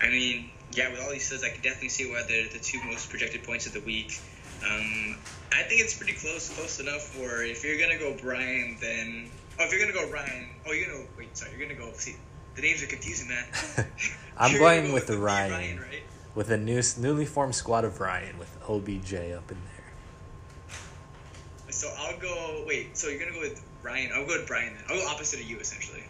I 0.00 0.08
mean, 0.08 0.50
yeah, 0.76 0.90
with 0.90 1.00
all 1.00 1.10
these 1.10 1.26
studs, 1.26 1.42
I 1.42 1.48
can 1.48 1.62
definitely 1.62 1.88
see 1.88 2.10
why 2.10 2.22
they're 2.28 2.48
the 2.48 2.58
two 2.58 2.78
most 2.84 3.08
projected 3.08 3.42
points 3.44 3.66
of 3.66 3.72
the 3.72 3.80
week. 3.80 4.20
Um, 4.62 5.16
I 5.52 5.62
think 5.62 5.80
it's 5.80 5.96
pretty 5.96 6.12
close, 6.12 6.50
close 6.50 6.80
enough. 6.80 7.18
Where 7.18 7.42
if 7.42 7.64
you're 7.64 7.78
gonna 7.78 7.98
go 7.98 8.16
Brian, 8.20 8.76
then 8.80 9.30
oh, 9.58 9.64
if 9.64 9.72
you're 9.72 9.80
gonna 9.80 9.92
go 9.92 10.12
Ryan, 10.12 10.48
oh, 10.66 10.72
you're 10.72 10.88
gonna 10.88 11.06
wait. 11.16 11.36
Sorry, 11.36 11.52
you're 11.56 11.66
gonna 11.66 11.78
go. 11.78 11.92
See, 11.94 12.16
the 12.54 12.62
names 12.62 12.82
are 12.82 12.86
confusing, 12.86 13.28
man. 13.28 13.44
I'm 14.36 14.58
going 14.58 14.88
go 14.88 14.94
with, 14.94 15.06
the 15.06 15.16
Ryan, 15.16 15.52
Ryan 15.52 15.80
right? 15.80 16.02
with 16.34 16.50
a 16.50 16.58
new 16.58 16.82
newly 16.98 17.24
formed 17.24 17.54
squad 17.54 17.84
of 17.84 18.00
Ryan 18.00 18.38
with 18.38 18.54
OBJ 18.68 19.14
up 19.14 19.50
in 19.50 19.58
there. 19.76 19.86
So 21.70 21.90
I'll 21.98 22.18
go. 22.18 22.64
Wait, 22.66 22.96
so 22.96 23.08
you're 23.08 23.18
gonna 23.18 23.32
go 23.32 23.40
with 23.40 23.64
Ryan? 23.82 24.10
I'll 24.14 24.26
go 24.26 24.38
with 24.38 24.46
Brian 24.46 24.74
then. 24.74 24.84
I'll 24.90 25.02
go 25.02 25.08
opposite 25.08 25.40
of 25.40 25.46
you 25.48 25.58
essentially. 25.58 26.02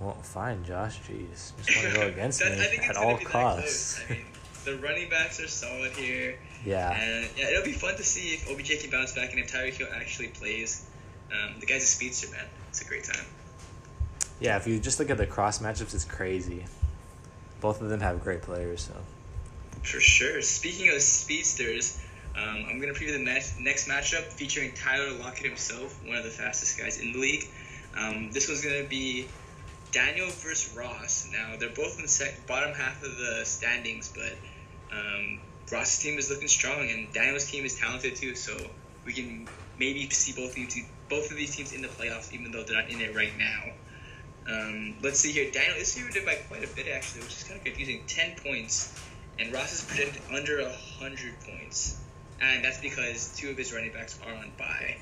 Well, 0.00 0.14
fine, 0.22 0.64
Josh. 0.64 1.00
Jeez, 1.00 1.52
just 1.64 1.76
want 1.76 1.94
to 1.94 2.00
go 2.00 2.06
against 2.08 2.40
that, 2.40 2.58
me 2.58 2.78
at 2.78 2.96
all 2.96 3.16
costs. 3.18 4.00
I 4.08 4.12
mean, 4.12 4.24
the 4.64 4.76
running 4.76 5.08
backs 5.08 5.40
are 5.40 5.48
solid 5.48 5.92
here. 5.92 6.38
Yeah. 6.64 6.90
And 6.90 7.28
yeah, 7.36 7.50
it'll 7.50 7.64
be 7.64 7.72
fun 7.72 7.96
to 7.96 8.02
see 8.02 8.34
if 8.34 8.50
OBJ 8.50 8.82
can 8.82 8.90
bounce 8.90 9.14
back 9.14 9.30
and 9.30 9.40
if 9.40 9.52
Tyreek 9.52 9.74
Hill 9.74 9.88
actually 9.94 10.28
plays. 10.28 10.84
Um, 11.32 11.58
the 11.60 11.66
guy's 11.66 11.82
a 11.82 11.86
speedster, 11.86 12.30
man. 12.30 12.44
It's 12.68 12.82
a 12.82 12.84
great 12.84 13.04
time. 13.04 13.24
Yeah, 14.40 14.56
if 14.56 14.66
you 14.66 14.78
just 14.78 14.98
look 14.98 15.08
at 15.08 15.16
the 15.16 15.26
cross 15.26 15.60
matchups, 15.60 15.94
it's 15.94 16.04
crazy. 16.04 16.64
Both 17.60 17.80
of 17.80 17.88
them 17.88 18.00
have 18.00 18.22
great 18.22 18.42
players, 18.42 18.82
so. 18.82 18.94
For 19.82 20.00
sure. 20.00 20.42
Speaking 20.42 20.90
of 20.90 21.00
speedsters, 21.00 22.00
um, 22.36 22.66
I'm 22.68 22.80
going 22.80 22.92
to 22.92 23.00
preview 23.00 23.12
the 23.12 23.24
next, 23.24 23.58
next 23.58 23.88
matchup 23.88 24.24
featuring 24.24 24.72
Tyler 24.74 25.12
Lockett 25.12 25.46
himself, 25.46 26.04
one 26.04 26.16
of 26.16 26.24
the 26.24 26.30
fastest 26.30 26.78
guys 26.78 27.00
in 27.00 27.12
the 27.12 27.18
league. 27.18 27.44
Um, 27.96 28.30
this 28.30 28.48
one's 28.48 28.62
going 28.62 28.82
to 28.82 28.88
be 28.88 29.26
Daniel 29.96 30.28
versus 30.28 30.76
Ross. 30.76 31.28
Now, 31.32 31.56
they're 31.58 31.70
both 31.70 31.96
in 31.96 32.02
the 32.02 32.08
sec- 32.08 32.46
bottom 32.46 32.74
half 32.74 33.02
of 33.02 33.16
the 33.16 33.42
standings, 33.44 34.12
but 34.14 34.96
um, 34.96 35.40
Ross's 35.72 35.98
team 36.02 36.18
is 36.18 36.28
looking 36.28 36.48
strong, 36.48 36.90
and 36.90 37.10
Daniel's 37.14 37.50
team 37.50 37.64
is 37.64 37.78
talented 37.78 38.16
too, 38.16 38.34
so 38.34 38.54
we 39.06 39.14
can 39.14 39.48
maybe 39.78 40.08
see 40.10 40.32
both 40.32 40.50
of 40.50 40.54
these, 40.54 40.84
both 41.08 41.30
of 41.30 41.36
these 41.38 41.56
teams 41.56 41.72
in 41.72 41.80
the 41.80 41.88
playoffs, 41.88 42.32
even 42.34 42.52
though 42.52 42.62
they're 42.62 42.76
not 42.76 42.90
in 42.90 43.00
it 43.00 43.16
right 43.16 43.32
now. 43.38 43.72
Um, 44.52 44.96
let's 45.02 45.18
see 45.18 45.32
here. 45.32 45.50
Daniel 45.50 45.76
is 45.76 45.94
did 45.94 46.26
by 46.26 46.34
quite 46.48 46.62
a 46.62 46.68
bit, 46.74 46.88
actually, 46.88 47.22
which 47.22 47.32
is 47.32 47.44
kind 47.44 47.58
of 47.58 47.64
confusing. 47.64 48.02
10 48.06 48.36
points, 48.44 48.92
and 49.38 49.50
Ross 49.50 49.72
is 49.72 49.82
projected 49.82 50.20
under 50.30 50.62
100 50.62 51.40
points 51.40 51.98
and 52.40 52.64
that's 52.64 52.80
because 52.80 53.34
two 53.36 53.50
of 53.50 53.56
his 53.56 53.72
running 53.72 53.92
backs 53.92 54.18
are 54.26 54.34
on 54.34 54.50
bye. 54.58 54.96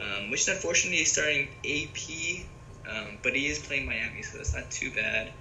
Um, 0.00 0.30
which 0.30 0.46
unfortunately 0.48 1.00
is 1.00 1.12
starting 1.12 1.48
AP, 1.64 2.46
um, 2.88 3.18
but 3.22 3.34
he 3.34 3.46
is 3.46 3.58
playing 3.58 3.86
Miami, 3.86 4.22
so 4.22 4.38
that's 4.38 4.54
not 4.54 4.70
too 4.70 4.90
bad. 4.90 5.32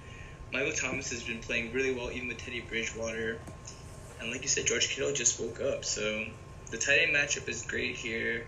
Michael 0.52 0.72
Thomas 0.72 1.12
has 1.12 1.24
been 1.24 1.40
playing 1.40 1.74
really 1.74 1.94
well, 1.94 2.12
even 2.12 2.30
with 2.30 2.38
Teddy 2.38 2.62
Bridgewater. 2.62 3.40
And 4.20 4.32
like 4.32 4.42
you 4.42 4.48
said, 4.48 4.66
George 4.66 4.90
Kittle 4.90 5.14
just 5.14 5.40
woke 5.40 5.62
up, 5.62 5.86
so 5.86 6.26
the 6.72 6.78
tight 6.78 7.00
end 7.04 7.16
matchup 7.16 7.48
is 7.48 7.64
great 7.64 7.96
here. 7.96 8.46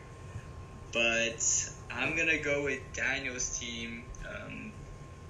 But 0.92 1.70
I'm 1.92 2.16
gonna 2.18 2.40
go 2.40 2.64
with 2.64 2.80
Daniel's 2.94 3.60
team. 3.60 4.04
Um, 4.28 4.72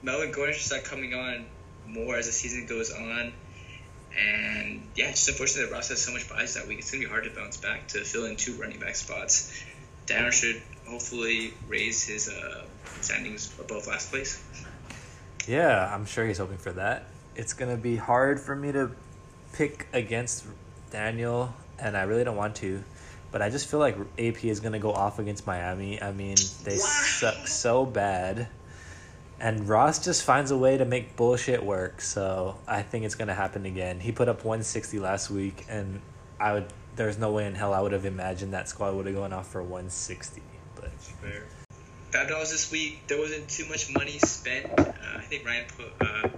Melvin 0.01 0.31
Gordon 0.31 0.55
should 0.55 0.65
start 0.65 0.85
coming 0.85 1.13
on 1.13 1.45
more 1.87 2.17
as 2.17 2.27
the 2.27 2.31
season 2.31 2.65
goes 2.65 2.91
on. 2.91 3.33
And 4.17 4.81
yeah, 4.95 5.11
just 5.11 5.27
unfortunate 5.27 5.69
that 5.69 5.73
Ross 5.73 5.89
has 5.89 6.01
so 6.01 6.11
much 6.11 6.29
bias 6.29 6.55
that 6.55 6.67
week. 6.67 6.79
It's 6.79 6.91
to 6.91 6.99
be 6.99 7.05
hard 7.05 7.25
to 7.25 7.29
bounce 7.29 7.57
back 7.57 7.89
to 7.89 8.03
fill 8.03 8.25
in 8.25 8.37
two 8.37 8.53
running 8.53 8.79
back 8.79 8.95
spots. 8.95 9.63
Daniel 10.05 10.31
should 10.31 10.61
hopefully 10.87 11.53
raise 11.67 12.03
his 12.03 12.29
uh, 12.29 12.65
standings 13.01 13.57
above 13.59 13.87
last 13.87 14.09
place. 14.09 14.43
Yeah, 15.47 15.93
I'm 15.93 16.05
sure 16.05 16.25
he's 16.27 16.37
hoping 16.37 16.57
for 16.57 16.71
that. 16.73 17.05
It's 17.35 17.53
going 17.53 17.75
to 17.75 17.81
be 17.81 17.95
hard 17.95 18.39
for 18.39 18.55
me 18.55 18.71
to 18.71 18.91
pick 19.53 19.87
against 19.93 20.45
Daniel, 20.91 21.53
and 21.79 21.95
I 21.95 22.03
really 22.03 22.23
don't 22.23 22.35
want 22.35 22.55
to. 22.57 22.83
But 23.31 23.41
I 23.41 23.49
just 23.49 23.69
feel 23.69 23.79
like 23.79 23.95
AP 24.17 24.43
is 24.45 24.59
going 24.59 24.73
to 24.73 24.79
go 24.79 24.91
off 24.91 25.19
against 25.19 25.45
Miami. 25.45 26.01
I 26.01 26.11
mean, 26.11 26.35
they 26.63 26.73
wow. 26.73 26.77
suck 26.77 27.47
so 27.47 27.85
bad 27.85 28.47
and 29.41 29.67
Ross 29.67 30.03
just 30.03 30.23
finds 30.23 30.51
a 30.51 30.57
way 30.57 30.77
to 30.77 30.85
make 30.85 31.15
bullshit 31.15 31.63
work. 31.63 32.01
So 32.01 32.57
I 32.67 32.81
think 32.81 33.05
it's 33.05 33.15
gonna 33.15 33.33
happen 33.33 33.65
again. 33.65 33.99
He 33.99 34.11
put 34.11 34.27
up 34.27 34.43
160 34.43 34.99
last 34.99 35.29
week, 35.29 35.65
and 35.69 36.01
I 36.39 36.53
would. 36.53 36.65
There's 36.95 37.17
no 37.17 37.31
way 37.31 37.45
in 37.45 37.55
hell 37.55 37.73
I 37.73 37.79
would 37.79 37.93
have 37.93 38.05
imagined 38.05 38.53
that 38.53 38.67
squad 38.67 38.93
would 38.93 39.05
have 39.05 39.15
gone 39.15 39.31
off 39.31 39.47
for 39.47 39.61
160. 39.61 40.41
But 40.75 40.91
fair. 40.91 41.45
Five 42.11 42.27
dollars 42.27 42.51
this 42.51 42.71
week. 42.71 43.07
There 43.07 43.19
wasn't 43.19 43.49
too 43.49 43.67
much 43.67 43.93
money 43.93 44.19
spent. 44.19 44.67
Uh, 44.77 44.91
I 45.17 45.21
think 45.21 45.45
Ryan 45.45 45.65
put, 45.77 46.07
uh, 46.07 46.29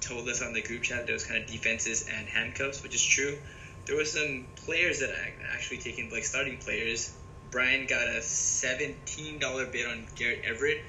told 0.00 0.28
us 0.28 0.42
on 0.42 0.52
the 0.52 0.62
group 0.62 0.82
chat 0.82 1.06
there 1.06 1.14
was 1.14 1.24
kind 1.24 1.42
of 1.42 1.48
defenses 1.48 2.08
and 2.12 2.26
handcuffs, 2.26 2.82
which 2.82 2.94
is 2.94 3.04
true. 3.04 3.38
There 3.86 3.96
were 3.96 4.04
some 4.04 4.46
players 4.56 5.00
that 5.00 5.10
actually 5.54 5.78
taken 5.78 6.10
like 6.10 6.24
starting 6.24 6.58
players. 6.58 7.14
Brian 7.50 7.86
got 7.86 8.08
a 8.08 8.22
seventeen 8.22 9.38
dollar 9.38 9.66
bid 9.66 9.86
on 9.86 10.06
Gerald 10.16 10.40
Everett 10.44 10.82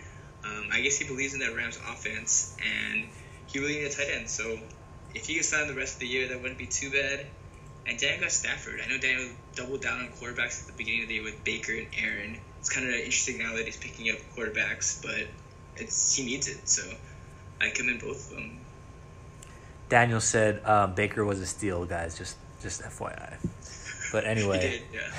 um, 0.45 0.67
I 0.71 0.81
guess 0.81 0.97
he 0.97 1.05
believes 1.05 1.33
in 1.33 1.39
that 1.39 1.55
Rams 1.55 1.77
offense, 1.89 2.55
and 2.61 3.05
he 3.47 3.59
really 3.59 3.79
needs 3.79 3.95
a 3.95 3.97
tight 3.97 4.13
end. 4.13 4.29
So 4.29 4.59
if 5.15 5.25
he 5.25 5.35
can 5.35 5.43
sign 5.43 5.67
the 5.67 5.73
rest 5.73 5.95
of 5.95 5.99
the 6.01 6.07
year, 6.07 6.27
that 6.29 6.41
wouldn't 6.41 6.57
be 6.57 6.65
too 6.65 6.91
bad. 6.91 7.25
And 7.87 7.97
Daniel 7.97 8.21
got 8.21 8.31
Stafford. 8.31 8.81
I 8.83 8.89
know 8.89 8.97
Daniel 8.97 9.29
doubled 9.55 9.81
down 9.81 9.99
on 9.99 10.07
quarterbacks 10.09 10.61
at 10.61 10.67
the 10.67 10.73
beginning 10.77 11.03
of 11.03 11.09
the 11.09 11.15
year 11.15 11.23
with 11.23 11.43
Baker 11.43 11.73
and 11.73 11.87
Aaron. 11.97 12.39
It's 12.63 12.69
kind 12.69 12.87
of 12.87 12.93
interesting 12.93 13.39
now 13.39 13.57
that 13.57 13.65
he's 13.65 13.75
picking 13.75 14.09
up 14.09 14.19
quarterbacks, 14.37 15.01
but 15.01 15.27
it's 15.75 16.15
he 16.15 16.23
needs 16.23 16.47
it. 16.47 16.65
So 16.65 16.81
I 17.59 17.71
commend 17.71 17.99
both 17.99 18.31
of 18.31 18.37
them. 18.37 18.61
Daniel 19.89 20.21
said 20.21 20.61
uh, 20.63 20.87
Baker 20.87 21.25
was 21.25 21.41
a 21.41 21.45
steal, 21.45 21.83
guys. 21.83 22.17
Just 22.17 22.37
just 22.61 22.81
FYI. 22.81 23.35
But 24.13 24.23
anyway. 24.33 24.61
did, 24.61 24.81
yeah. 24.93 25.01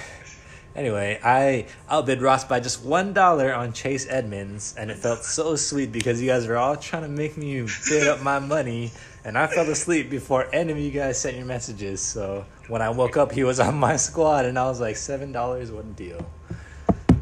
Anyway, 0.77 1.21
I 1.23 1.67
outbid 1.89 2.21
Ross 2.23 2.45
by 2.45 2.59
just 2.61 2.83
one 2.83 3.13
dollar 3.13 3.55
on 3.55 3.75
Chase 3.75 4.09
Edmonds, 4.09 4.75
and 4.77 4.91
it 4.91 4.97
felt 4.97 5.23
so 5.23 5.55
sweet 5.55 5.93
because 5.93 6.21
you 6.21 6.27
guys 6.27 6.49
were 6.49 6.57
all 6.57 6.77
trying 6.77 7.03
to 7.03 7.09
make 7.09 7.37
me 7.37 7.65
bid 7.89 8.09
up 8.09 8.23
my 8.23 8.41
money, 8.41 8.91
and 9.25 9.39
I 9.39 9.47
fell 9.49 9.71
asleep 9.71 10.11
before 10.11 10.49
any 10.53 10.73
of 10.73 10.79
you 10.79 10.91
guys 10.91 11.21
sent 11.21 11.37
your 11.37 11.47
messages. 11.47 12.01
So 12.01 12.45
when 12.67 12.83
I 12.83 12.91
woke 12.91 13.17
up, 13.17 13.31
he 13.31 13.45
was 13.45 13.61
on 13.61 13.77
my 13.77 13.95
squad, 13.97 14.47
and 14.47 14.59
I 14.59 14.65
was 14.65 14.81
like, 14.81 14.97
seven 14.97 15.31
dollars, 15.31 15.71
what 15.71 15.85
a 15.85 15.89
deal! 15.89 16.27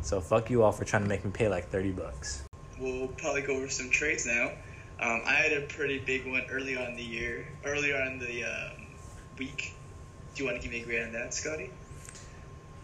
So 0.02 0.20
fuck 0.20 0.50
you 0.50 0.62
all 0.62 0.72
for 0.72 0.84
trying 0.84 1.02
to 1.02 1.08
make 1.08 1.24
me 1.24 1.30
pay 1.30 1.48
like 1.48 1.68
thirty 1.68 1.92
bucks. 1.92 2.44
We'll 2.78 3.08
probably 3.08 3.42
go 3.42 3.56
over 3.56 3.68
some 3.68 3.90
trades 3.90 4.26
now. 4.26 4.50
Um, 5.00 5.22
I 5.24 5.34
had 5.34 5.52
a 5.52 5.62
pretty 5.62 5.98
big 5.98 6.26
one 6.26 6.42
early 6.50 6.76
on 6.76 6.94
the 6.96 7.02
year, 7.02 7.46
earlier 7.64 8.00
on 8.00 8.18
the 8.18 8.44
um, 8.44 8.86
week. 9.38 9.74
Do 10.34 10.42
you 10.42 10.48
want 10.48 10.60
to 10.60 10.62
give 10.62 10.72
me 10.72 10.82
a 10.82 10.84
grade 10.84 11.02
on 11.06 11.12
that, 11.12 11.34
Scotty? 11.34 11.70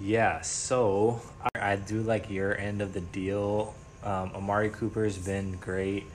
Yeah, 0.00 0.40
so 0.42 1.20
I, 1.54 1.72
I 1.72 1.76
do 1.76 2.02
like 2.02 2.30
your 2.30 2.56
end 2.56 2.82
of 2.82 2.92
the 2.92 3.00
deal. 3.00 3.74
Um, 4.04 4.32
Amari 4.34 4.70
Cooper's 4.70 5.18
been 5.18 5.56
great. 5.56 6.06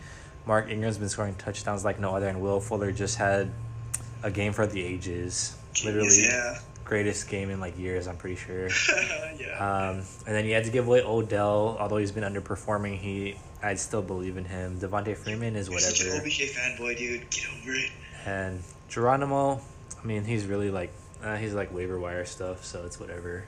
Mark 0.46 0.70
Ingram's 0.70 0.98
been 0.98 1.10
scoring 1.10 1.36
touchdowns 1.36 1.86
like 1.86 2.00
no 2.00 2.16
other, 2.16 2.28
and 2.28 2.42
Will 2.42 2.60
Fuller 2.60 2.92
just 2.92 3.18
had 3.18 3.52
a 4.24 4.32
game 4.32 4.54
for 4.54 4.68
the 4.68 4.84
ages. 4.84 5.56
Jeez, 5.74 5.86
Literally, 5.86 6.24
yeah. 6.24 6.60
Greatest 6.84 7.30
game 7.30 7.50
in 7.50 7.60
like 7.60 7.78
years. 7.78 8.08
I'm 8.08 8.18
pretty 8.18 8.36
sure. 8.36 8.68
yeah. 9.40 9.58
Um, 9.58 9.98
and 10.28 10.36
then 10.36 10.46
you 10.46 10.54
had 10.54 10.66
to 10.66 10.72
give 10.72 10.88
away 10.88 11.02
Odell, 11.02 11.78
although 11.80 11.98
he's 11.98 12.12
been 12.12 12.24
underperforming. 12.24 12.98
He, 12.98 13.38
I 13.62 13.76
still 13.76 14.02
believe 14.02 14.38
in 14.38 14.46
him. 14.46 14.80
Devonta 14.80 15.16
Freeman 15.16 15.56
is 15.56 15.70
whatever. 15.70 15.88
You're 15.88 15.96
such 15.96 16.08
an 16.08 16.22
OBJ 16.22 16.80
fanboy, 16.80 16.98
dude. 16.98 17.30
Get 17.30 17.46
over 17.48 17.74
it. 17.74 17.92
And 18.26 18.64
Geronimo, 18.90 19.62
I 20.02 20.06
mean, 20.06 20.24
he's 20.24 20.46
really 20.46 20.70
like, 20.70 20.92
uh, 21.24 21.38
he's 21.38 21.54
like 21.54 21.74
waiver 21.74 22.00
wire 22.00 22.26
stuff, 22.26 22.66
so 22.66 22.84
it's 22.86 23.00
whatever. 23.00 23.46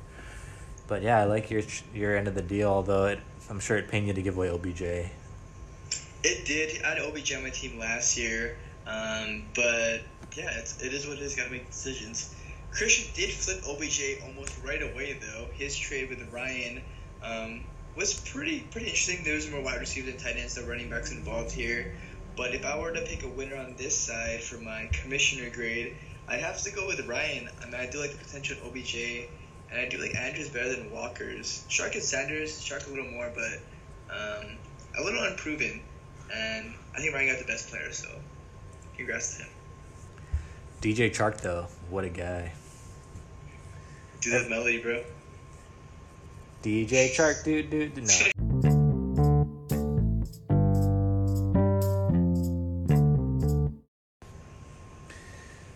But 0.88 1.02
yeah, 1.02 1.20
I 1.20 1.24
like 1.24 1.50
your 1.50 1.62
your 1.94 2.16
end 2.16 2.28
of 2.28 2.36
the 2.36 2.42
deal. 2.42 2.70
Although 2.70 3.06
it, 3.06 3.20
I'm 3.50 3.60
sure 3.60 3.78
it 3.78 3.90
pained 3.90 4.08
you 4.08 4.14
to 4.14 4.22
give 4.22 4.38
away 4.38 4.50
OBJ. 4.50 4.82
It 4.82 6.46
did. 6.46 6.84
I 6.84 6.90
had 6.90 7.00
OBJ 7.00 7.34
on 7.34 7.44
my 7.44 7.50
team 7.50 7.80
last 7.80 8.18
year, 8.18 8.58
um, 8.88 9.44
but 9.56 10.02
yeah, 10.36 10.50
it's, 10.58 10.82
it 10.82 10.94
is 10.94 11.08
what 11.08 11.18
it 11.18 11.24
is. 11.24 11.36
Got 11.36 11.46
to 11.46 11.52
make 11.52 11.70
decisions. 11.70 12.35
Christian 12.76 13.10
did 13.14 13.32
flip 13.32 13.64
OBJ 13.68 14.22
almost 14.24 14.54
right 14.64 14.82
away 14.82 15.14
though. 15.14 15.48
His 15.54 15.78
trade 15.78 16.10
with 16.10 16.32
Ryan, 16.32 16.82
um, 17.24 17.64
was 17.96 18.20
pretty 18.20 18.60
pretty 18.72 18.88
interesting. 18.88 19.24
There 19.24 19.36
was 19.36 19.50
more 19.50 19.62
wide 19.62 19.80
receivers 19.80 20.12
and 20.12 20.20
tight 20.20 20.36
ends, 20.36 20.56
the 20.56 20.64
running 20.64 20.90
backs 20.90 21.12
involved 21.12 21.52
here. 21.52 21.94
But 22.36 22.54
if 22.54 22.66
I 22.66 22.78
were 22.78 22.92
to 22.92 23.02
pick 23.02 23.24
a 23.24 23.30
winner 23.30 23.56
on 23.56 23.76
this 23.78 23.98
side 23.98 24.42
for 24.42 24.58
my 24.58 24.90
commissioner 24.92 25.50
grade, 25.50 25.96
I'd 26.28 26.42
have 26.42 26.62
to 26.64 26.72
go 26.72 26.86
with 26.86 27.06
Ryan. 27.08 27.50
I 27.62 27.66
mean, 27.66 27.76
I 27.76 27.90
do 27.90 28.00
like 28.00 28.12
the 28.12 28.18
potential 28.18 28.58
of 28.58 28.68
OBJ, 28.68 28.96
and 29.72 29.80
I 29.80 29.88
do 29.88 29.98
like 29.98 30.14
Andrews 30.16 30.50
better 30.50 30.76
than 30.76 30.92
Walker's. 30.92 31.64
Chark 31.70 31.94
and 31.94 32.04
Sanders, 32.04 32.60
Chark 32.60 32.88
a 32.88 32.90
little 32.90 33.10
more, 33.10 33.32
but 33.34 34.14
um, 34.14 34.58
a 35.00 35.02
little 35.02 35.24
unproven. 35.24 35.82
And 36.36 36.74
I 36.94 37.00
think 37.00 37.14
Ryan 37.14 37.30
got 37.30 37.40
the 37.40 37.46
best 37.46 37.70
player, 37.70 37.94
so 37.94 38.10
congrats 38.98 39.38
to 39.38 39.44
him. 39.44 39.50
DJ 40.82 41.10
Chark 41.10 41.40
though, 41.40 41.68
what 41.90 42.04
a 42.04 42.10
guy. 42.10 42.52
Do 44.26 44.32
that 44.32 44.50
melody, 44.50 44.80
bro. 44.80 45.04
DJ 46.64 47.14
Chark, 47.14 47.44
dude, 47.44 47.70
dude, 47.70 47.96
no. 47.96 48.04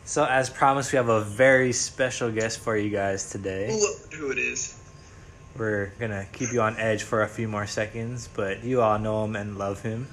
So, 0.04 0.26
as 0.26 0.50
promised, 0.50 0.92
we 0.92 0.96
have 0.96 1.10
a 1.10 1.22
very 1.22 1.72
special 1.72 2.32
guest 2.32 2.58
for 2.58 2.76
you 2.76 2.90
guys 2.90 3.30
today. 3.30 3.68
Who, 3.68 4.18
who 4.18 4.32
it 4.32 4.40
is? 4.40 4.76
We're 5.56 5.94
gonna 6.00 6.26
keep 6.34 6.52
you 6.52 6.62
on 6.62 6.76
edge 6.78 7.04
for 7.04 7.22
a 7.22 7.28
few 7.28 7.48
more 7.48 7.68
seconds, 7.68 8.28
but 8.34 8.64
you 8.64 8.82
all 8.82 8.98
know 8.98 9.26
him 9.26 9.36
and 9.36 9.60
love 9.60 9.84
him 9.84 10.08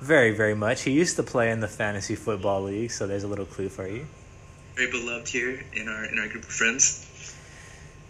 very, 0.00 0.32
very 0.34 0.56
much. 0.56 0.82
He 0.82 0.90
used 0.90 1.14
to 1.14 1.22
play 1.22 1.52
in 1.52 1.60
the 1.60 1.68
fantasy 1.68 2.16
football 2.16 2.64
league, 2.64 2.90
so 2.90 3.06
there's 3.06 3.22
a 3.22 3.28
little 3.28 3.46
clue 3.46 3.68
for 3.68 3.86
you. 3.86 4.06
Very 4.74 4.90
beloved 4.90 5.28
here 5.28 5.64
in 5.72 5.86
our 5.86 6.04
in 6.06 6.18
our 6.18 6.26
group 6.26 6.42
of 6.42 6.50
friends. 6.50 7.06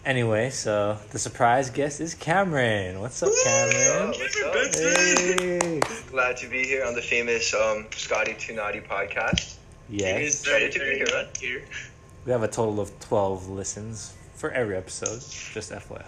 Anyway, 0.03 0.49
so 0.49 0.97
the 1.11 1.19
surprise 1.19 1.69
guest 1.69 2.01
is 2.01 2.15
Cameron. 2.15 2.99
What's 3.01 3.21
up, 3.21 3.31
Cameron? 3.43 4.07
What's 4.09 4.81
up? 4.81 4.81
Hey. 4.81 5.79
Glad 6.09 6.37
to 6.37 6.47
be 6.49 6.63
here 6.65 6.83
on 6.85 6.95
the 6.95 7.01
famous 7.01 7.53
um, 7.53 7.85
Scotty 7.91 8.33
Too 8.33 8.53
Naughty 8.55 8.81
podcast. 8.81 9.57
Yes, 9.89 10.41
Excited 10.41 10.71
to 10.71 10.79
be 10.79 10.85
here, 10.95 11.05
man. 11.13 11.27
here. 11.39 11.63
we 12.25 12.31
have 12.31 12.41
a 12.41 12.47
total 12.47 12.79
of 12.79 12.97
12 12.99 13.49
listens 13.49 14.13
for 14.33 14.49
every 14.51 14.75
episode, 14.75 15.19
just 15.53 15.71
FYI. 15.71 16.03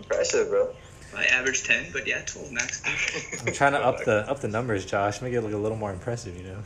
Impressive, 0.00 0.48
bro. 0.50 0.74
I 1.16 1.24
average 1.26 1.62
ten, 1.62 1.86
but 1.92 2.08
yeah, 2.08 2.22
twelve 2.26 2.50
max. 2.50 2.82
I'm 3.46 3.52
trying 3.52 3.72
to 3.72 3.78
up 3.78 4.04
the 4.04 4.28
up 4.28 4.40
the 4.40 4.48
numbers, 4.48 4.84
Josh, 4.84 5.22
make 5.22 5.32
it 5.32 5.40
look 5.42 5.52
a 5.52 5.56
little 5.56 5.78
more 5.78 5.92
impressive, 5.92 6.36
you 6.36 6.42
know. 6.42 6.58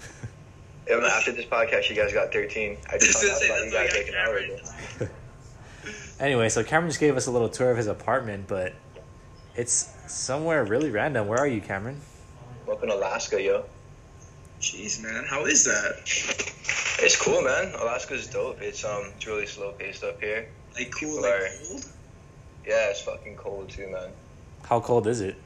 Yeah, 0.88 1.06
after 1.06 1.32
this 1.32 1.44
podcast, 1.44 1.90
you 1.90 1.94
guys 1.96 2.14
got 2.14 2.32
13. 2.32 2.78
I 2.90 2.96
just 2.96 3.22
That's 3.22 3.46
found 3.46 3.52
out 3.52 3.58
about 3.58 3.64
you 3.66 3.72
guys 3.72 3.90
what 3.92 3.98
like 3.98 4.08
an 4.08 4.14
I 4.14 4.24
hour 4.24 4.36
ago. 4.38 5.12
Anyway, 6.20 6.48
so 6.48 6.64
Cameron 6.64 6.90
just 6.90 7.00
gave 7.00 7.16
us 7.16 7.26
a 7.26 7.30
little 7.30 7.48
tour 7.48 7.70
of 7.70 7.76
his 7.76 7.86
apartment, 7.86 8.48
but 8.48 8.74
it's 9.54 9.92
somewhere 10.08 10.64
really 10.64 10.90
random. 10.90 11.28
Where 11.28 11.38
are 11.38 11.46
you, 11.46 11.60
Cameron? 11.60 12.00
I'm 12.66 12.72
up 12.72 12.82
in 12.82 12.90
Alaska, 12.90 13.40
yo. 13.40 13.64
Jeez, 14.60 15.00
man, 15.02 15.24
how 15.28 15.44
is 15.44 15.64
that? 15.64 15.92
It's 17.00 17.14
cool, 17.20 17.40
man. 17.42 17.72
Alaska's 17.80 18.26
dope. 18.26 18.60
It's 18.60 18.84
um, 18.84 19.12
it's 19.16 19.26
really 19.26 19.46
slow 19.46 19.70
paced 19.72 20.02
up 20.02 20.20
here. 20.20 20.48
Like 20.74 20.90
cool, 20.90 21.10
People 21.10 21.22
like 21.22 21.32
are- 21.32 21.48
cold. 21.68 21.84
Yeah, 22.66 22.90
it's 22.90 23.00
fucking 23.02 23.36
cold 23.36 23.68
too, 23.70 23.88
man. 23.88 24.10
How 24.64 24.80
cold 24.80 25.06
is 25.06 25.20
it? 25.20 25.36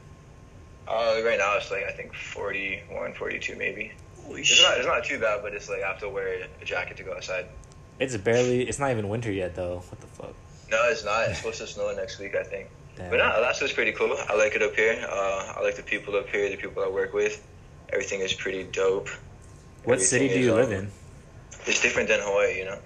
Uh, 0.87 1.21
right 1.23 1.37
now 1.37 1.55
it's 1.57 1.69
like 1.71 1.83
I 1.83 1.91
think 1.91 2.13
41, 2.15 3.13
42 3.13 3.55
maybe. 3.55 3.91
Holy 4.25 4.41
It's 4.41 4.61
not, 4.61 4.77
it's 4.77 4.87
not 4.87 5.03
too 5.05 5.19
bad, 5.19 5.41
but 5.43 5.53
it's 5.53 5.69
like 5.69 5.83
I 5.83 5.87
have 5.87 5.99
to 5.99 6.09
wear 6.09 6.47
a 6.61 6.65
jacket 6.65 6.97
to 6.97 7.03
go 7.03 7.13
outside. 7.13 7.45
It's 7.99 8.17
barely. 8.17 8.67
It's 8.67 8.79
not 8.79 8.89
even 8.89 9.07
winter 9.07 9.31
yet, 9.31 9.55
though. 9.55 9.83
What 9.87 10.01
the 10.01 10.07
fuck? 10.07 10.33
No, 10.73 10.89
it's 10.89 11.05
not. 11.05 11.29
It's 11.29 11.37
supposed 11.37 11.59
to 11.59 11.67
snow 11.67 11.93
next 11.93 12.17
week, 12.17 12.35
I 12.35 12.41
think. 12.41 12.67
Damn. 12.95 13.11
But 13.11 13.17
no, 13.17 13.25
Alaska's 13.25 13.71
pretty 13.71 13.91
cool. 13.91 14.17
I 14.27 14.35
like 14.35 14.55
it 14.55 14.63
up 14.63 14.75
here. 14.75 15.05
Uh, 15.07 15.53
I 15.55 15.61
like 15.61 15.75
the 15.75 15.83
people 15.83 16.15
up 16.15 16.27
here, 16.29 16.49
the 16.49 16.57
people 16.57 16.83
I 16.83 16.87
work 16.87 17.13
with. 17.13 17.45
Everything 17.91 18.21
is 18.21 18.33
pretty 18.33 18.63
dope. 18.63 19.07
what 19.83 19.93
everything 19.93 19.99
city 19.99 20.27
do 20.29 20.33
is, 20.33 20.45
you 20.45 20.51
um, 20.53 20.57
live 20.57 20.71
in? 20.71 20.89
It's 21.67 21.79
different 21.79 22.09
than 22.09 22.21
Hawaii, 22.21 22.57
you 22.57 22.65
know. 22.65 22.79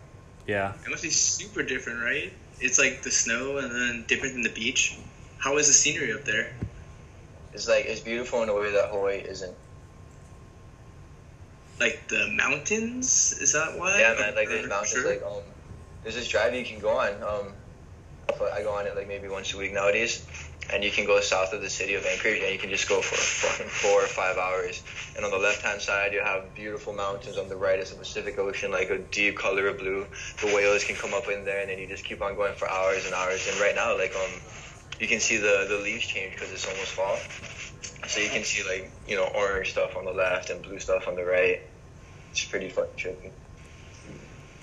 Yeah. 0.48 0.74
It 0.86 0.90
must 0.90 1.04
be 1.04 1.10
super 1.10 1.64
different, 1.64 2.02
right? 2.02 2.34
It's 2.60 2.78
like 2.78 3.04
the 3.04 3.12
snow 3.12 3.58
and 3.58 3.72
then 3.72 4.04
different 4.06 4.34
than 4.34 4.44
the 4.44 4.50
beach. 4.50 4.98
How 5.38 5.58
is 5.58 5.68
the 5.68 5.74
scenery 5.74 6.12
up 6.12 6.26
there? 6.26 6.54
It's 7.54 7.70
like 7.70 7.86
it's 7.86 8.02
beautiful 8.02 8.44
in 8.44 8.50
a 8.50 8.54
way 8.54 8.74
that 8.74 8.90
Hawaii 8.90 9.20
isn't. 9.20 9.56
Like 11.80 12.06
the 12.10 12.28
mountains? 12.36 13.32
Is 13.40 13.54
that 13.54 13.80
why? 13.80 13.98
Yeah, 14.00 14.16
man. 14.20 14.36
Like 14.36 14.50
there's 14.50 14.68
mountains. 14.68 14.92
sure. 14.92 15.10
Like 15.10 15.24
um, 15.24 15.44
there's 16.04 16.16
this 16.16 16.28
drive 16.28 16.54
you 16.54 16.66
can 16.66 16.80
go 16.80 16.98
on. 16.98 17.14
Um, 17.24 17.54
but 17.54 17.67
I 18.58 18.62
go 18.62 18.74
on 18.74 18.88
it 18.88 18.96
like 18.96 19.08
maybe 19.08 19.28
once 19.28 19.54
a 19.54 19.58
week 19.58 19.74
nowadays, 19.74 20.26
and 20.74 20.84
you 20.84 20.92
can 20.92 21.06
go 21.06 21.22
south 21.22 21.54
of 21.54 21.62
the 21.62 21.70
city 21.70 21.96
of 21.96 22.06
Anchorage, 22.06 22.42
and 22.42 22.52
you 22.52 22.60
can 22.60 22.70
just 22.70 22.90
go 22.90 23.02
for 23.02 23.16
fucking 23.48 23.70
four 23.70 24.04
or 24.04 24.08
five 24.08 24.38
hours. 24.38 24.84
And 25.16 25.24
on 25.24 25.32
the 25.32 25.38
left 25.38 25.62
hand 25.62 25.82
side, 25.82 26.12
you 26.12 26.22
have 26.22 26.54
beautiful 26.54 26.94
mountains. 26.94 27.38
On 27.38 27.48
the 27.50 27.56
right 27.56 27.80
is 27.80 27.92
the 27.92 27.98
Pacific 27.98 28.38
Ocean, 28.38 28.72
like 28.72 28.90
a 28.90 28.98
deep 28.98 29.38
color 29.38 29.68
of 29.68 29.78
blue. 29.78 30.06
The 30.42 30.48
whales 30.48 30.84
can 30.84 30.96
come 30.96 31.14
up 31.14 31.30
in 31.30 31.46
there, 31.46 31.62
and 31.62 31.70
then 31.70 31.80
you 31.80 31.88
just 31.88 32.04
keep 32.04 32.22
on 32.22 32.36
going 32.36 32.56
for 32.56 32.70
hours 32.70 33.06
and 33.06 33.14
hours. 33.14 33.48
And 33.50 33.60
right 33.60 33.76
now, 33.76 33.98
like 33.98 34.14
um, 34.16 34.42
you 35.00 35.08
can 35.08 35.20
see 35.20 35.38
the 35.38 35.66
the 35.70 35.78
leaves 35.78 36.06
change 36.06 36.34
because 36.34 36.52
it's 36.52 36.68
almost 36.68 36.92
fall. 36.92 37.18
So 38.08 38.20
you 38.20 38.30
can 38.30 38.44
see 38.44 38.68
like 38.68 38.92
you 39.08 39.16
know 39.16 39.30
orange 39.36 39.72
stuff 39.72 39.96
on 39.96 40.06
the 40.06 40.14
left 40.14 40.50
and 40.50 40.62
blue 40.62 40.80
stuff 40.80 41.08
on 41.08 41.16
the 41.16 41.24
right. 41.24 41.62
It's 42.32 42.44
pretty 42.44 42.70
fucking 42.70 42.98
trippy. 42.98 43.32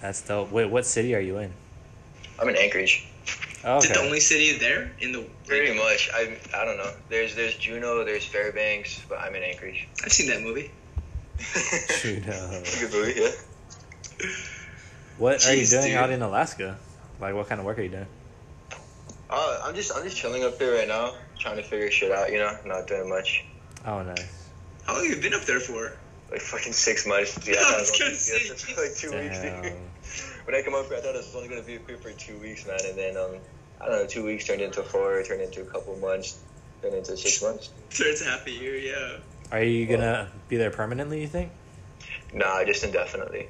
That's 0.00 0.20
dope. 0.20 0.52
Wait, 0.52 0.66
what 0.66 0.84
city 0.84 1.14
are 1.14 1.20
you 1.20 1.38
in? 1.38 1.54
I'm 2.38 2.48
in 2.48 2.56
Anchorage. 2.56 3.06
Oh, 3.66 3.78
Is 3.78 3.86
it 3.86 3.94
the 3.94 4.00
only 4.00 4.20
city 4.20 4.58
there 4.58 4.92
in 5.00 5.12
the? 5.12 5.24
Pretty 5.46 5.74
much. 5.74 6.10
I 6.12 6.36
I 6.54 6.64
don't 6.64 6.76
know. 6.76 6.90
There's 7.08 7.34
there's 7.34 7.54
Juneau, 7.56 8.04
there's 8.04 8.24
Fairbanks, 8.24 9.00
but 9.08 9.18
I'm 9.18 9.34
in 9.34 9.42
Anchorage. 9.42 9.88
I've 10.04 10.12
seen 10.12 10.28
that 10.28 10.42
movie. 10.42 10.70
Juneau. 12.00 12.30
A 12.30 12.80
good 12.80 12.92
movie, 12.92 13.20
yeah. 13.20 14.28
What 15.18 15.46
are 15.46 15.54
you 15.54 15.66
doing 15.66 15.84
dude. 15.84 15.96
out 15.96 16.10
in 16.10 16.22
Alaska? 16.22 16.78
Like, 17.20 17.34
what 17.34 17.48
kind 17.48 17.60
of 17.60 17.64
work 17.64 17.78
are 17.78 17.82
you 17.82 17.88
doing? 17.88 18.06
Uh, 19.30 19.60
I'm 19.64 19.74
just 19.74 19.96
I'm 19.96 20.04
just 20.04 20.16
chilling 20.16 20.44
up 20.44 20.58
here 20.58 20.76
right 20.76 20.88
now, 20.88 21.14
trying 21.38 21.56
to 21.56 21.62
figure 21.62 21.90
shit 21.90 22.12
out. 22.12 22.30
You 22.30 22.38
know, 22.38 22.56
not 22.66 22.86
doing 22.86 23.08
much. 23.08 23.44
Oh, 23.86 24.02
nice. 24.02 24.48
How 24.86 24.94
long 24.94 25.04
have 25.06 25.16
you 25.16 25.22
been 25.22 25.34
up 25.34 25.42
there 25.42 25.60
for? 25.60 25.92
Like 26.30 26.40
fucking 26.40 26.72
six 26.72 27.06
months. 27.06 27.46
Yeah, 27.46 27.56
I 27.58 27.74
I 27.76 27.80
was 27.80 27.90
gonna 27.98 28.10
it 28.10 28.16
say, 28.16 28.72
yeah, 28.72 28.80
like 28.80 28.94
two 28.94 29.10
weeks. 29.12 29.40
Damn. 29.40 29.62
Dude. 29.62 29.72
When 30.44 30.54
I 30.54 30.62
come 30.62 30.74
up 30.74 30.86
here, 30.88 30.98
I 30.98 31.00
thought 31.00 31.14
it 31.14 31.18
was 31.18 31.34
only 31.34 31.48
gonna 31.48 31.62
be 31.62 31.76
up 31.76 31.88
here 31.88 31.96
for 31.96 32.10
two 32.12 32.38
weeks, 32.38 32.66
man, 32.66 32.78
and 32.84 32.98
then 32.98 33.16
um, 33.16 33.36
I 33.80 33.86
don't 33.86 33.94
know, 34.02 34.06
two 34.06 34.24
weeks 34.24 34.46
turned 34.46 34.60
into 34.60 34.82
four, 34.82 35.22
turned 35.22 35.40
into 35.40 35.62
a 35.62 35.64
couple 35.64 35.96
months, 35.96 36.38
turned 36.82 36.94
into 36.94 37.16
six 37.16 37.42
months. 37.42 37.70
Turns 37.90 38.22
half 38.24 38.46
a 38.46 38.50
year, 38.50 38.76
yeah. 38.76 39.16
Are 39.50 39.62
you 39.62 39.86
gonna 39.86 40.30
be 40.48 40.56
there 40.56 40.70
permanently? 40.70 41.20
You 41.22 41.28
think? 41.28 41.50
Nah, 42.32 42.64
just 42.64 42.84
indefinitely. 42.84 43.48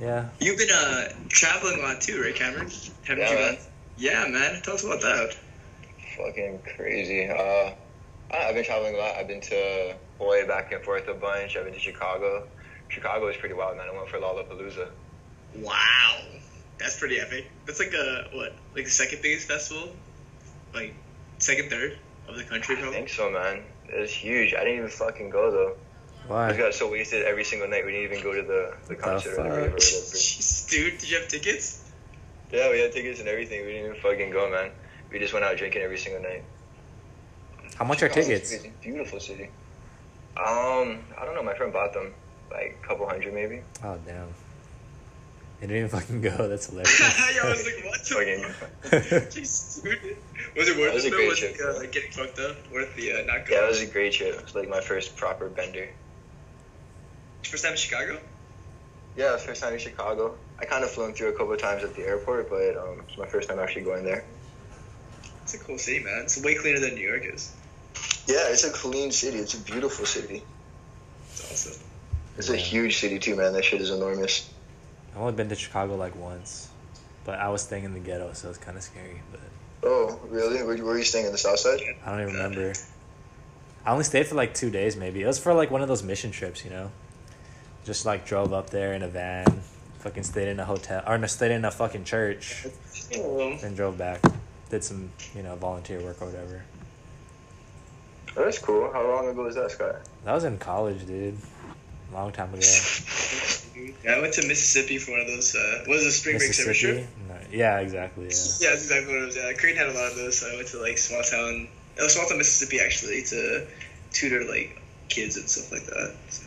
Yeah. 0.00 0.28
You've 0.40 0.58
been 0.58 0.70
uh 0.72 1.08
traveling 1.28 1.80
a 1.80 1.82
lot 1.82 2.00
too, 2.00 2.22
right, 2.22 2.34
Cameron? 2.34 2.70
Haven't 3.04 3.24
Yeah, 3.24 3.30
you 3.30 3.36
man. 3.36 3.58
Yeah, 3.96 4.26
man. 4.28 4.62
Tell 4.62 4.74
us 4.74 4.84
about 4.84 5.00
that. 5.00 5.34
Fucking 6.16 6.60
crazy. 6.76 7.26
Uh, 7.28 7.72
I- 8.30 8.48
I've 8.48 8.54
been 8.54 8.64
traveling 8.64 8.94
a 8.94 8.98
lot. 8.98 9.16
I've 9.16 9.26
been 9.28 9.40
to 9.40 9.94
Hawaii 10.18 10.46
back 10.46 10.70
and 10.72 10.82
forth 10.84 11.08
a 11.08 11.14
bunch. 11.14 11.56
I've 11.56 11.64
been 11.64 11.74
to 11.74 11.80
Chicago. 11.80 12.46
Chicago 12.88 13.28
is 13.28 13.36
pretty 13.36 13.54
wild, 13.54 13.76
man. 13.76 13.86
I 13.92 13.96
went 13.96 14.08
for 14.08 14.18
Lollapalooza. 14.18 14.88
Wow, 15.62 16.18
that's 16.78 16.98
pretty 16.98 17.18
epic. 17.20 17.50
That's 17.66 17.78
like 17.78 17.92
a 17.94 18.28
what? 18.32 18.52
Like 18.74 18.84
the 18.84 18.90
second 18.90 19.22
biggest 19.22 19.48
festival? 19.48 19.88
Like 20.74 20.94
second, 21.38 21.70
third 21.70 21.98
of 22.28 22.36
the 22.36 22.44
country, 22.44 22.76
I 22.76 22.80
probably. 22.80 22.96
think 22.98 23.08
so, 23.08 23.30
man. 23.30 23.62
It 23.88 24.00
was 24.00 24.10
huge. 24.10 24.52
I 24.54 24.58
didn't 24.64 24.78
even 24.78 24.88
fucking 24.90 25.30
go 25.30 25.50
though. 25.50 25.76
I 26.34 26.48
just 26.48 26.58
Why? 26.58 26.66
got 26.66 26.74
so 26.74 26.90
wasted 26.90 27.22
every 27.24 27.44
single 27.44 27.68
night. 27.68 27.84
We 27.86 27.92
didn't 27.92 28.12
even 28.12 28.22
go 28.24 28.34
to 28.34 28.42
the 28.42 28.74
the 28.88 28.96
concert 28.96 29.34
or 29.34 29.36
the 29.36 29.42
fuck? 29.42 29.52
rave 29.52 29.58
or 29.58 29.74
whatever. 29.74 29.76
Jeez, 29.78 30.68
dude, 30.68 30.98
did 30.98 31.10
you 31.10 31.18
have 31.20 31.28
tickets? 31.28 31.82
Yeah, 32.52 32.70
we 32.70 32.80
had 32.80 32.92
tickets 32.92 33.20
and 33.20 33.28
everything. 33.28 33.64
We 33.64 33.72
didn't 33.72 33.90
even 33.92 34.00
fucking 34.02 34.30
go, 34.30 34.50
man. 34.50 34.70
We 35.12 35.18
just 35.20 35.32
went 35.32 35.44
out 35.44 35.56
drinking 35.56 35.82
every 35.82 35.98
single 35.98 36.22
night. 36.22 36.42
How 37.76 37.84
much 37.84 38.02
are 38.02 38.08
Chicago's 38.08 38.26
tickets? 38.28 38.50
crazy. 38.50 38.72
Beautiful 38.82 39.20
city. 39.20 39.50
Um, 40.36 40.98
I 41.18 41.24
don't 41.24 41.34
know. 41.34 41.42
My 41.42 41.54
friend 41.54 41.72
bought 41.72 41.92
them, 41.92 42.12
like 42.50 42.78
a 42.82 42.86
couple 42.86 43.08
hundred 43.08 43.32
maybe. 43.34 43.60
Oh 43.84 43.98
damn. 44.06 44.28
They 45.60 45.66
didn't 45.68 45.86
even 45.86 45.88
fucking 46.00 46.20
go. 46.20 46.48
That's 46.48 46.66
hilarious. 46.70 47.00
yeah, 47.00 47.42
I 47.44 47.48
was 47.50 47.64
like, 47.64 47.84
what 47.86 48.04
the 48.04 48.50
Fucking. 48.90 49.00
Jeez, 49.42 49.82
dude. 49.82 50.16
Was 50.56 50.68
it 50.68 50.76
worth 50.76 50.88
That 50.88 50.94
was 50.94 51.04
it 51.04 51.08
a 51.08 51.10
though? 51.10 51.16
great 51.16 51.28
Was 51.28 51.38
trip, 51.38 51.54
it 51.54 51.60
uh, 51.66 51.78
like 51.78 51.92
getting 51.92 52.10
fucked 52.12 52.38
up? 52.38 52.56
Worth 52.72 52.94
the 52.96 53.12
uh, 53.12 53.16
not 53.24 53.38
Yeah, 53.40 53.44
going? 53.48 53.64
it 53.64 53.68
was 53.68 53.80
a 53.80 53.86
great 53.86 54.12
trip. 54.12 54.34
It 54.34 54.42
was 54.42 54.54
like 54.54 54.68
my 54.68 54.80
first 54.80 55.16
proper 55.16 55.48
bender. 55.48 55.88
First 57.42 57.64
time 57.64 57.72
in 57.72 57.78
Chicago? 57.78 58.18
Yeah, 59.16 59.36
first 59.38 59.62
time 59.62 59.72
in 59.72 59.78
Chicago. 59.78 60.36
I 60.58 60.64
kind 60.66 60.84
of 60.84 60.90
flown 60.90 61.14
through 61.14 61.28
a 61.28 61.32
couple 61.32 61.52
of 61.52 61.60
times 61.60 61.84
at 61.84 61.94
the 61.94 62.02
airport, 62.02 62.50
but 62.50 62.76
um, 62.76 63.02
it's 63.08 63.16
my 63.16 63.26
first 63.26 63.48
time 63.48 63.58
actually 63.58 63.82
going 63.82 64.04
there. 64.04 64.24
It's 65.42 65.54
a 65.54 65.58
cool 65.58 65.78
city, 65.78 66.04
man. 66.04 66.22
It's 66.24 66.42
way 66.42 66.54
cleaner 66.54 66.80
than 66.80 66.94
New 66.96 67.06
York 67.06 67.22
is. 67.24 67.54
Yeah, 68.26 68.48
it's 68.48 68.64
a 68.64 68.70
clean 68.70 69.10
city. 69.12 69.38
It's 69.38 69.54
a 69.54 69.60
beautiful 69.60 70.04
city. 70.04 70.42
It's 71.30 71.50
awesome. 71.52 71.82
It's 72.36 72.50
a 72.50 72.56
huge 72.56 72.98
city 72.98 73.18
too, 73.18 73.36
man. 73.36 73.52
That 73.52 73.64
shit 73.64 73.80
is 73.80 73.90
enormous. 73.90 74.50
I've 75.16 75.22
only 75.22 75.32
been 75.32 75.48
to 75.48 75.54
Chicago 75.54 75.96
like 75.96 76.14
once, 76.14 76.68
but 77.24 77.38
I 77.38 77.48
was 77.48 77.62
staying 77.62 77.84
in 77.84 77.94
the 77.94 78.00
ghetto, 78.00 78.34
so 78.34 78.50
it's 78.50 78.58
kind 78.58 78.76
of 78.76 78.82
scary. 78.82 79.22
But 79.32 79.40
Oh, 79.82 80.20
really? 80.28 80.62
Were, 80.62 80.76
were 80.84 80.98
you 80.98 81.04
staying 81.04 81.24
in 81.24 81.32
the 81.32 81.38
south 81.38 81.58
side? 81.58 81.80
I 82.04 82.10
don't 82.10 82.20
even 82.20 82.34
remember. 82.34 82.74
I 83.86 83.92
only 83.92 84.04
stayed 84.04 84.26
for 84.26 84.34
like 84.34 84.52
two 84.52 84.68
days, 84.68 84.94
maybe. 84.94 85.22
It 85.22 85.26
was 85.26 85.38
for 85.38 85.54
like 85.54 85.70
one 85.70 85.80
of 85.80 85.88
those 85.88 86.02
mission 86.02 86.32
trips, 86.32 86.64
you 86.64 86.70
know. 86.70 86.90
Just 87.86 88.04
like 88.04 88.26
drove 88.26 88.52
up 88.52 88.68
there 88.68 88.92
in 88.92 89.02
a 89.02 89.08
van, 89.08 89.62
fucking 90.00 90.24
stayed 90.24 90.48
in 90.48 90.60
a 90.60 90.66
hotel, 90.66 91.02
or 91.06 91.16
no, 91.16 91.26
stayed 91.28 91.52
in 91.52 91.64
a 91.64 91.70
fucking 91.70 92.04
church, 92.04 92.66
then 93.10 93.74
drove 93.74 93.96
back. 93.96 94.20
Did 94.68 94.84
some, 94.84 95.08
you 95.34 95.42
know, 95.42 95.56
volunteer 95.56 96.00
work 96.02 96.20
or 96.20 96.26
whatever. 96.26 96.62
That's 98.34 98.58
cool. 98.58 98.92
How 98.92 99.06
long 99.08 99.28
ago 99.28 99.44
was 99.44 99.54
that, 99.54 99.70
Scott? 99.70 99.96
That 100.26 100.34
was 100.34 100.44
in 100.44 100.58
college, 100.58 101.06
dude. 101.06 101.38
Long 102.12 102.32
time 102.32 102.52
ago. 102.54 102.60
Yeah, 104.04 104.12
I 104.12 104.20
went 104.20 104.32
to 104.34 104.46
Mississippi 104.46 104.98
for 104.98 105.10
one 105.10 105.20
of 105.20 105.26
those. 105.26 105.54
Uh, 105.54 105.80
what 105.86 105.96
was 105.96 106.06
it, 106.06 106.12
spring 106.12 106.38
break 106.38 106.54
summer 106.54 106.72
trip? 106.72 107.06
No, 107.28 107.36
yeah, 107.50 107.80
exactly. 107.80 108.24
Yeah. 108.24 108.30
Yeah, 108.60 108.70
that's 108.70 108.84
exactly 108.84 109.12
what 109.14 109.22
it 109.22 109.26
was. 109.26 109.36
Yeah, 109.36 109.52
Crane 109.52 109.76
had 109.76 109.88
a 109.88 109.92
lot 109.92 110.10
of 110.12 110.16
those, 110.16 110.38
so 110.38 110.50
I 110.50 110.54
went 110.56 110.68
to 110.68 110.78
like 110.80 110.96
small 110.96 111.22
town, 111.22 111.68
oh, 112.00 112.08
small 112.08 112.26
town 112.26 112.38
Mississippi 112.38 112.80
actually 112.80 113.22
to 113.24 113.66
tutor 114.12 114.44
like 114.48 114.80
kids 115.08 115.36
and 115.36 115.48
stuff 115.48 115.70
like 115.72 115.84
that. 115.86 116.14
So 116.30 116.46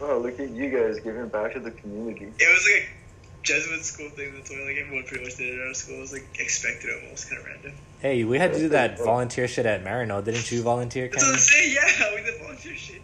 Oh, 0.00 0.18
look 0.18 0.40
at 0.40 0.50
you 0.50 0.70
guys 0.70 1.00
giving 1.00 1.28
back 1.28 1.52
to 1.52 1.60
the 1.60 1.70
community. 1.70 2.26
it 2.26 2.48
was 2.48 2.66
like 2.72 2.88
a 2.88 3.42
Jesuit 3.42 3.84
school 3.84 4.08
thing. 4.10 4.32
That's 4.34 4.50
why 4.50 4.56
like 4.64 4.76
everyone 4.78 5.04
pretty 5.04 5.24
much 5.24 5.36
did 5.36 5.52
it 5.54 5.60
at 5.60 5.66
our 5.68 5.74
school. 5.74 5.96
It 5.96 6.00
was 6.00 6.12
like 6.12 6.26
expected 6.38 6.90
almost, 7.02 7.28
kind 7.28 7.40
of 7.40 7.46
random. 7.46 7.72
Hey, 8.00 8.24
we 8.24 8.38
had 8.38 8.54
to 8.54 8.58
do 8.58 8.68
that 8.70 8.98
volunteer 8.98 9.48
shit 9.48 9.66
at 9.66 9.84
Marino. 9.84 10.22
Didn't 10.22 10.50
you 10.50 10.62
volunteer, 10.62 11.08
That's 11.08 11.22
what 11.24 11.34
I'm 11.34 11.38
saying. 11.38 11.74
Yeah, 11.74 12.14
we 12.14 12.22
did 12.22 12.40
volunteer 12.40 12.74
shit. 12.74 13.02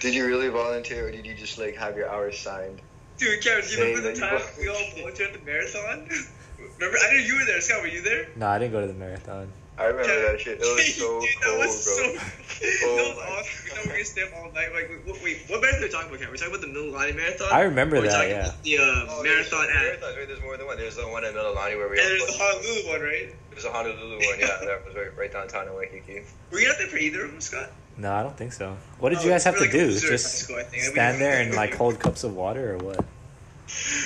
Did 0.00 0.14
you 0.14 0.26
really 0.26 0.48
volunteer, 0.48 1.08
or 1.08 1.10
did 1.10 1.26
you 1.26 1.34
just 1.34 1.58
like 1.58 1.76
have 1.76 1.96
your 1.96 2.08
hours 2.08 2.38
signed? 2.38 2.80
Dude, 3.18 3.42
Kevin, 3.42 3.64
do 3.68 3.76
you 3.76 3.84
remember 3.84 4.12
the 4.12 4.18
time 4.18 4.40
we 4.58 4.68
all 4.68 4.76
volunteered 4.96 5.32
at 5.34 5.40
the 5.40 5.46
marathon? 5.46 6.08
remember? 6.58 6.96
I 6.98 7.12
know 7.12 7.18
you 7.20 7.36
were 7.38 7.44
there. 7.44 7.60
Scott, 7.60 7.82
were 7.82 7.88
you 7.88 8.02
there? 8.02 8.28
No, 8.36 8.48
I 8.48 8.58
didn't 8.58 8.72
go 8.72 8.80
to 8.80 8.86
the 8.86 8.94
marathon. 8.98 9.52
I 9.78 9.84
remember 9.86 10.32
that 10.32 10.40
shit. 10.40 10.60
It 10.60 10.60
was 10.60 10.94
so 11.00 11.20
Dude, 11.20 11.28
that 11.40 11.46
cold, 11.46 11.58
was 11.58 11.84
bro. 11.84 11.94
so. 12.18 12.28
Oh 12.84 12.94
that 12.94 13.16
was 13.16 13.18
awesome. 13.18 13.64
We 13.64 13.70
thought 13.70 13.82
we 13.82 13.88
were 13.88 13.92
gonna 13.94 14.04
stay 14.04 14.22
up 14.22 14.30
all 14.36 14.52
night. 14.52 14.70
Like, 14.72 14.86
wait, 15.06 15.22
wait 15.24 15.38
what 15.48 15.62
marathon 15.62 15.80
are 15.80 15.82
we 15.82 15.88
talking 15.90 16.08
about? 16.10 16.20
Ken? 16.20 16.28
We're 16.30 16.36
talking 16.36 16.54
about 16.54 16.60
the 16.62 16.70
Mililani 16.70 17.16
Marathon. 17.16 17.48
I 17.50 17.62
remember 17.62 17.96
we're 17.96 18.06
that, 18.06 18.12
talking 18.14 18.30
yeah. 18.30 18.46
about 18.46 18.62
The 18.62 18.78
uh, 18.78 19.06
Oh, 19.10 19.22
marathon 19.24 19.66
two 19.66 19.72
at. 19.72 19.98
marathons, 19.98 20.16
right? 20.18 20.28
There's 20.28 20.42
more 20.42 20.56
than 20.56 20.66
one. 20.66 20.76
There's 20.76 20.94
the 20.94 21.08
one 21.08 21.24
in 21.24 21.34
Mililani 21.34 21.74
where 21.74 21.88
we 21.90 21.98
And 21.98 22.06
all 22.06 22.12
there's 22.14 22.26
the 22.26 22.38
Honolulu 22.38 22.90
one, 22.92 23.00
right? 23.02 23.28
There's 23.50 23.64
a 23.64 23.72
Honolulu 23.72 24.14
one, 24.22 24.38
yeah, 24.38 24.58
that 24.62 24.86
was 24.86 24.94
right, 24.94 25.10
right 25.18 25.32
downtown 25.32 25.66
in 25.66 25.74
Waikiki. 25.74 26.22
Were 26.52 26.60
you 26.60 26.70
out 26.70 26.76
there 26.78 26.86
for 26.86 26.98
either 26.98 27.24
of 27.24 27.32
them, 27.32 27.40
Scott? 27.40 27.70
No, 27.98 28.12
I 28.12 28.22
don't 28.22 28.36
think 28.36 28.52
so. 28.52 28.76
What 28.98 29.10
did 29.10 29.18
Oh, 29.18 29.22
you 29.24 29.30
guys 29.30 29.44
have 29.44 29.54
we're 29.54 29.58
to 29.58 29.64
like 29.64 29.72
do? 29.72 29.84
observers 29.88 30.02
in 30.04 30.08
high 30.08 30.12
Just 30.16 30.38
school, 30.38 30.56
I 30.56 30.62
think. 30.64 30.82
We 30.82 30.88
stand 30.90 31.20
there 31.20 31.40
and 31.42 31.54
like 31.54 31.74
hold 31.74 31.98
cups 32.00 32.24
of 32.24 32.34
water 32.34 32.74
or 32.74 32.78
what? 32.78 33.04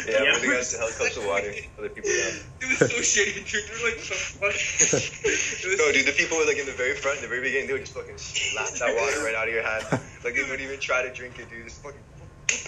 Yeah, 0.06 0.22
Yeah, 0.22 0.30
but 0.34 0.42
the 0.42 0.48
we're 0.48 0.54
guys 0.54 0.76
held 0.76 0.92
cups 0.92 1.16
of 1.16 1.24
water. 1.26 1.52
Other 1.78 1.88
people 1.88 2.10
down. 2.10 2.40
It 2.60 2.66
was 2.68 2.78
so 2.78 2.98
shitty, 2.98 3.46
dude. 3.50 3.62
They 3.66 3.74
were 3.82 3.88
like, 3.90 3.98
the 3.98 4.14
fuck? 4.14 5.78
No, 5.78 5.92
dude, 5.92 6.06
the 6.06 6.12
people 6.12 6.36
were 6.38 6.44
like 6.46 6.58
in 6.58 6.66
the 6.66 6.72
very 6.72 6.94
front, 6.94 7.18
in 7.18 7.22
the 7.22 7.28
very 7.28 7.40
beginning, 7.42 7.66
they 7.68 7.72
would 7.74 7.82
just 7.82 7.94
fucking 7.94 8.16
slap 8.18 8.68
that 8.78 8.94
water 8.96 9.24
right 9.24 9.34
out 9.34 9.48
of 9.48 9.54
your 9.54 9.62
hand. 9.62 9.84
Like 10.24 10.34
they 10.34 10.42
wouldn't 10.42 10.60
even 10.60 10.78
try 10.80 11.02
to 11.02 11.12
drink 11.12 11.38
it, 11.38 11.48
dude. 11.50 11.64
Just 11.64 11.82
fucking. 11.82 12.00
Dude, 12.46 12.62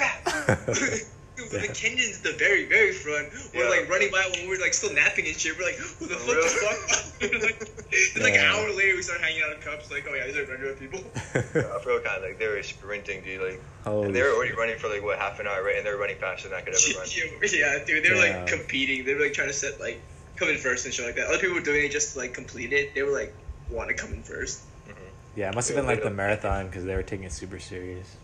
but 0.66 1.04
the 1.46 1.68
Kenyans 1.70 2.18
at 2.18 2.22
the 2.24 2.32
very, 2.38 2.64
very 2.66 2.92
front 2.92 3.30
were 3.54 3.62
Yeah. 3.64 3.68
like 3.70 3.88
running 3.88 4.10
by 4.10 4.28
when 4.32 4.42
we 4.42 4.48
were 4.56 4.60
like 4.62 4.74
still 4.74 4.92
napping 4.92 5.26
and 5.26 5.36
shit. 5.36 5.56
We're 5.58 5.64
like, 5.66 5.76
who 5.76 6.06
the 6.06 6.16
For 6.16 6.34
fuck 6.34 6.42
the 6.42 6.48
fuck? 6.48 7.04
It's 7.20 7.44
like, 7.44 7.60
it's 7.90 8.18
like 8.20 8.34
an 8.34 8.44
hour 8.46 8.70
later 8.74 8.94
we 8.96 9.02
started 9.02 9.24
hanging 9.24 9.42
out 9.46 9.52
in 9.56 9.60
cups. 9.60 9.90
Like, 9.90 10.06
oh 10.08 10.14
yeah, 10.14 10.26
these 10.26 10.36
are 10.36 10.44
regular 10.46 10.74
people. 10.74 11.00
I 11.34 11.78
feel 11.82 12.00
kind 12.00 12.16
of 12.18 12.22
like 12.22 12.38
they 12.38 12.46
were 12.48 12.62
sprinting, 12.62 13.22
dude. 13.24 13.40
Like, 13.42 13.60
Holy 13.84 14.06
and 14.06 14.14
they 14.14 14.22
were 14.22 14.30
already 14.34 14.50
shit. 14.50 14.58
running 14.58 14.78
for 14.78 14.88
like 14.88 15.02
what 15.02 15.18
half 15.18 15.38
an 15.40 15.46
hour, 15.46 15.62
right? 15.62 15.76
And 15.76 15.86
they're 15.86 15.96
running 15.96 16.18
faster 16.18 16.48
than 16.48 16.58
I 16.58 16.62
could 16.62 16.74
ever 16.74 16.98
run. 17.00 17.08
yeah, 17.52 17.84
dude, 17.84 18.04
they 18.04 18.10
were 18.10 18.16
Yeah. 18.24 18.38
like 18.42 18.46
competing. 18.46 19.04
They 19.04 19.14
were 19.14 19.22
like 19.22 19.32
trying 19.32 19.48
to 19.48 19.54
set 19.54 19.80
like 19.80 20.00
come 20.36 20.48
in 20.48 20.58
first 20.58 20.84
and 20.84 20.94
shit 20.94 21.06
like 21.06 21.16
that. 21.16 21.28
Other 21.28 21.38
people 21.38 21.54
were 21.56 21.60
doing 21.62 21.84
it 21.84 21.90
just 21.92 22.12
to 22.14 22.18
like 22.20 22.34
complete 22.34 22.72
it. 22.72 22.94
They 22.94 23.02
were 23.02 23.12
like 23.12 23.34
want 23.70 23.88
to 23.88 23.94
come 23.94 24.12
in 24.12 24.22
first. 24.22 24.60
Mm-hmm. 24.88 25.00
Yeah, 25.36 25.48
it 25.50 25.54
must 25.54 25.68
have 25.68 25.76
been 25.76 25.86
like 25.86 26.02
the 26.02 26.10
marathon 26.10 26.66
because 26.66 26.84
they 26.84 26.94
were 26.94 27.02
taking 27.02 27.24
it 27.24 27.32
super 27.32 27.58
serious. 27.58 28.14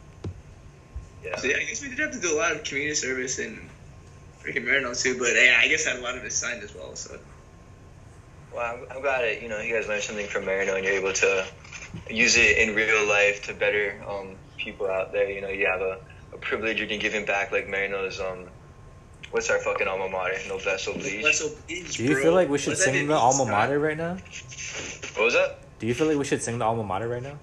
Yeah. 1.25 1.37
So 1.37 1.47
yeah, 1.49 1.57
I 1.57 1.65
guess 1.65 1.83
we 1.83 1.89
did 1.91 1.99
have 1.99 2.13
to 2.13 2.21
do 2.21 2.35
a 2.35 2.39
lot 2.39 2.53
of 2.53 2.65
community 2.65 2.95
service 2.95 3.39
and 3.39 3.59
freaking 4.43 4.65
Marino 4.65 4.93
too. 4.95 5.19
But 5.19 5.33
yeah, 5.35 5.59
I 5.61 5.69
guess 5.69 5.87
I 5.87 5.91
had 5.91 6.01
a 6.01 6.03
lot 6.03 6.17
of 6.17 6.25
it 6.25 6.33
signed 6.33 6.63
as 6.63 6.75
well. 6.75 6.95
So 6.97 7.19
Well, 8.55 8.63
I'm, 8.65 8.97
I'm 8.97 9.03
glad 9.03 9.23
that 9.23 9.43
you 9.43 9.49
know 9.49 9.59
you 9.61 9.75
guys 9.75 9.89
learned 9.89 10.03
something 10.03 10.27
from 10.27 10.45
Marino 10.45 10.75
and 10.77 10.85
you're 10.85 10.95
able 10.95 11.13
to 11.15 11.47
use 12.11 12.37
it 12.37 12.59
in 12.59 12.75
real 12.75 13.07
life 13.09 13.45
to 13.47 13.55
better 13.55 14.03
um, 14.09 14.37
people 14.59 14.87
out 14.87 15.13
there. 15.13 15.31
You 15.31 15.41
know, 15.41 15.49
you 15.49 15.67
have 15.67 15.81
a, 15.81 15.99
a 16.33 16.39
privilege 16.39 16.81
you 16.81 16.87
can 16.87 16.99
give 16.99 17.13
him 17.13 17.25
back 17.25 17.53
like 17.53 17.69
Marino's. 17.69 18.21
Um, 18.21 18.47
what's 19.31 19.51
our 19.51 19.59
fucking 19.59 19.89
alma 19.89 20.09
mater? 20.09 20.37
No 20.49 20.57
oblige. 20.57 20.67
Let's 21.23 21.41
oblige, 21.41 21.97
Do 21.97 22.05
you 22.05 22.15
bro. 22.15 22.23
feel 22.23 22.35
like 22.35 22.49
we 22.49 22.59
should 22.59 22.71
does 22.71 22.85
sing 22.85 23.07
the 23.07 23.15
alma 23.15 23.45
mater 23.47 23.79
right 23.79 23.97
now? 23.97 24.15
What 25.15 25.25
was 25.25 25.35
that? 25.35 25.59
Do 25.79 25.87
you 25.87 25.95
feel 25.95 26.07
like 26.07 26.19
we 26.19 26.25
should 26.25 26.43
sing 26.43 26.59
the 26.59 26.65
alma 26.65 26.85
mater 26.85 27.09
right 27.09 27.23
now? 27.23 27.39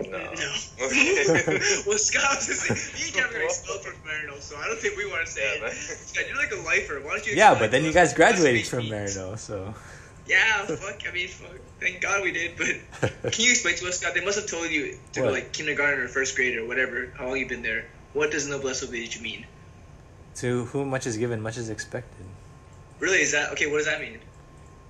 No. 0.00 0.06
No. 0.36 0.52
Okay. 0.86 1.24
well, 1.86 1.98
Scott 1.98 2.36
was 2.36 2.46
just 2.46 2.60
saying, 2.62 3.06
you 3.06 3.12
guys 3.20 3.34
are 3.34 3.42
expelled 3.42 3.80
from 3.82 3.94
Marino, 4.04 4.38
so 4.38 4.56
I 4.56 4.66
don't 4.66 4.78
think 4.78 4.96
we 4.96 5.06
want 5.10 5.24
to 5.26 5.32
say 5.32 5.58
Yeah, 5.58 5.66
it. 5.68 5.72
Scott, 5.72 6.24
you're 6.28 6.36
like 6.36 6.52
a 6.52 6.56
lifer. 6.66 7.00
Why 7.00 7.16
don't 7.16 7.26
you? 7.26 7.34
Yeah, 7.34 7.58
but 7.58 7.70
then 7.70 7.84
you 7.84 7.92
guys 7.92 8.12
graduated 8.12 8.66
from 8.66 8.80
means? 8.80 9.16
Marino, 9.16 9.36
so. 9.36 9.74
Yeah, 10.26 10.66
fuck. 10.66 11.00
I 11.08 11.12
mean, 11.12 11.28
fuck. 11.28 11.58
Thank 11.80 12.02
God 12.02 12.22
we 12.22 12.32
did. 12.32 12.56
But 12.58 13.32
can 13.32 13.44
you 13.44 13.50
explain 13.50 13.76
to 13.76 13.88
us, 13.88 14.00
Scott? 14.00 14.14
They 14.14 14.24
must 14.24 14.38
have 14.38 14.48
told 14.48 14.70
you 14.70 14.98
to 15.12 15.20
go 15.20 15.24
What? 15.26 15.32
like 15.34 15.52
kindergarten 15.52 16.00
or 16.00 16.08
first 16.08 16.36
grade 16.36 16.56
or 16.58 16.66
whatever. 16.66 17.10
How 17.16 17.26
long 17.28 17.38
you 17.38 17.48
been 17.48 17.62
there? 17.62 17.86
What 18.12 18.30
does 18.30 18.46
noblesse 18.48 18.82
oblige 18.82 19.20
mean? 19.20 19.46
To 20.36 20.64
whom 20.66 20.90
much 20.90 21.06
is 21.06 21.16
given, 21.16 21.40
much 21.40 21.56
is 21.56 21.70
expected. 21.70 22.26
Really? 23.00 23.18
Is 23.22 23.32
that 23.32 23.52
okay? 23.52 23.66
What 23.66 23.78
does 23.78 23.86
that 23.86 24.00
mean? 24.00 24.18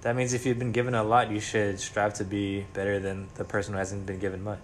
That 0.03 0.17
means 0.17 0.33
if 0.33 0.47
you've 0.47 0.59
been 0.59 0.73
given 0.73 0.95
a 0.95 1.03
lot, 1.05 1.31
you 1.31 1.41
should 1.41 1.81
strive 1.81 2.15
to 2.15 2.25
be 2.25 2.67
better 2.75 2.99
than 2.99 3.29
the 3.37 3.45
person 3.45 3.73
who 3.75 3.79
hasn't 3.79 4.07
been 4.07 4.19
given 4.19 4.43
much. 4.43 4.61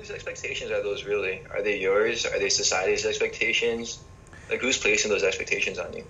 Whose 0.00 0.10
expectations 0.10 0.70
are 0.70 0.82
those 0.82 1.04
really? 1.04 1.42
Are 1.52 1.62
they 1.62 1.78
yours? 1.78 2.24
Are 2.24 2.38
they 2.38 2.48
society's 2.48 3.04
expectations? 3.04 3.98
Like 4.48 4.60
who's 4.62 4.78
placing 4.78 5.10
those 5.10 5.22
expectations 5.22 5.78
on 5.78 5.92
you? 5.92 6.04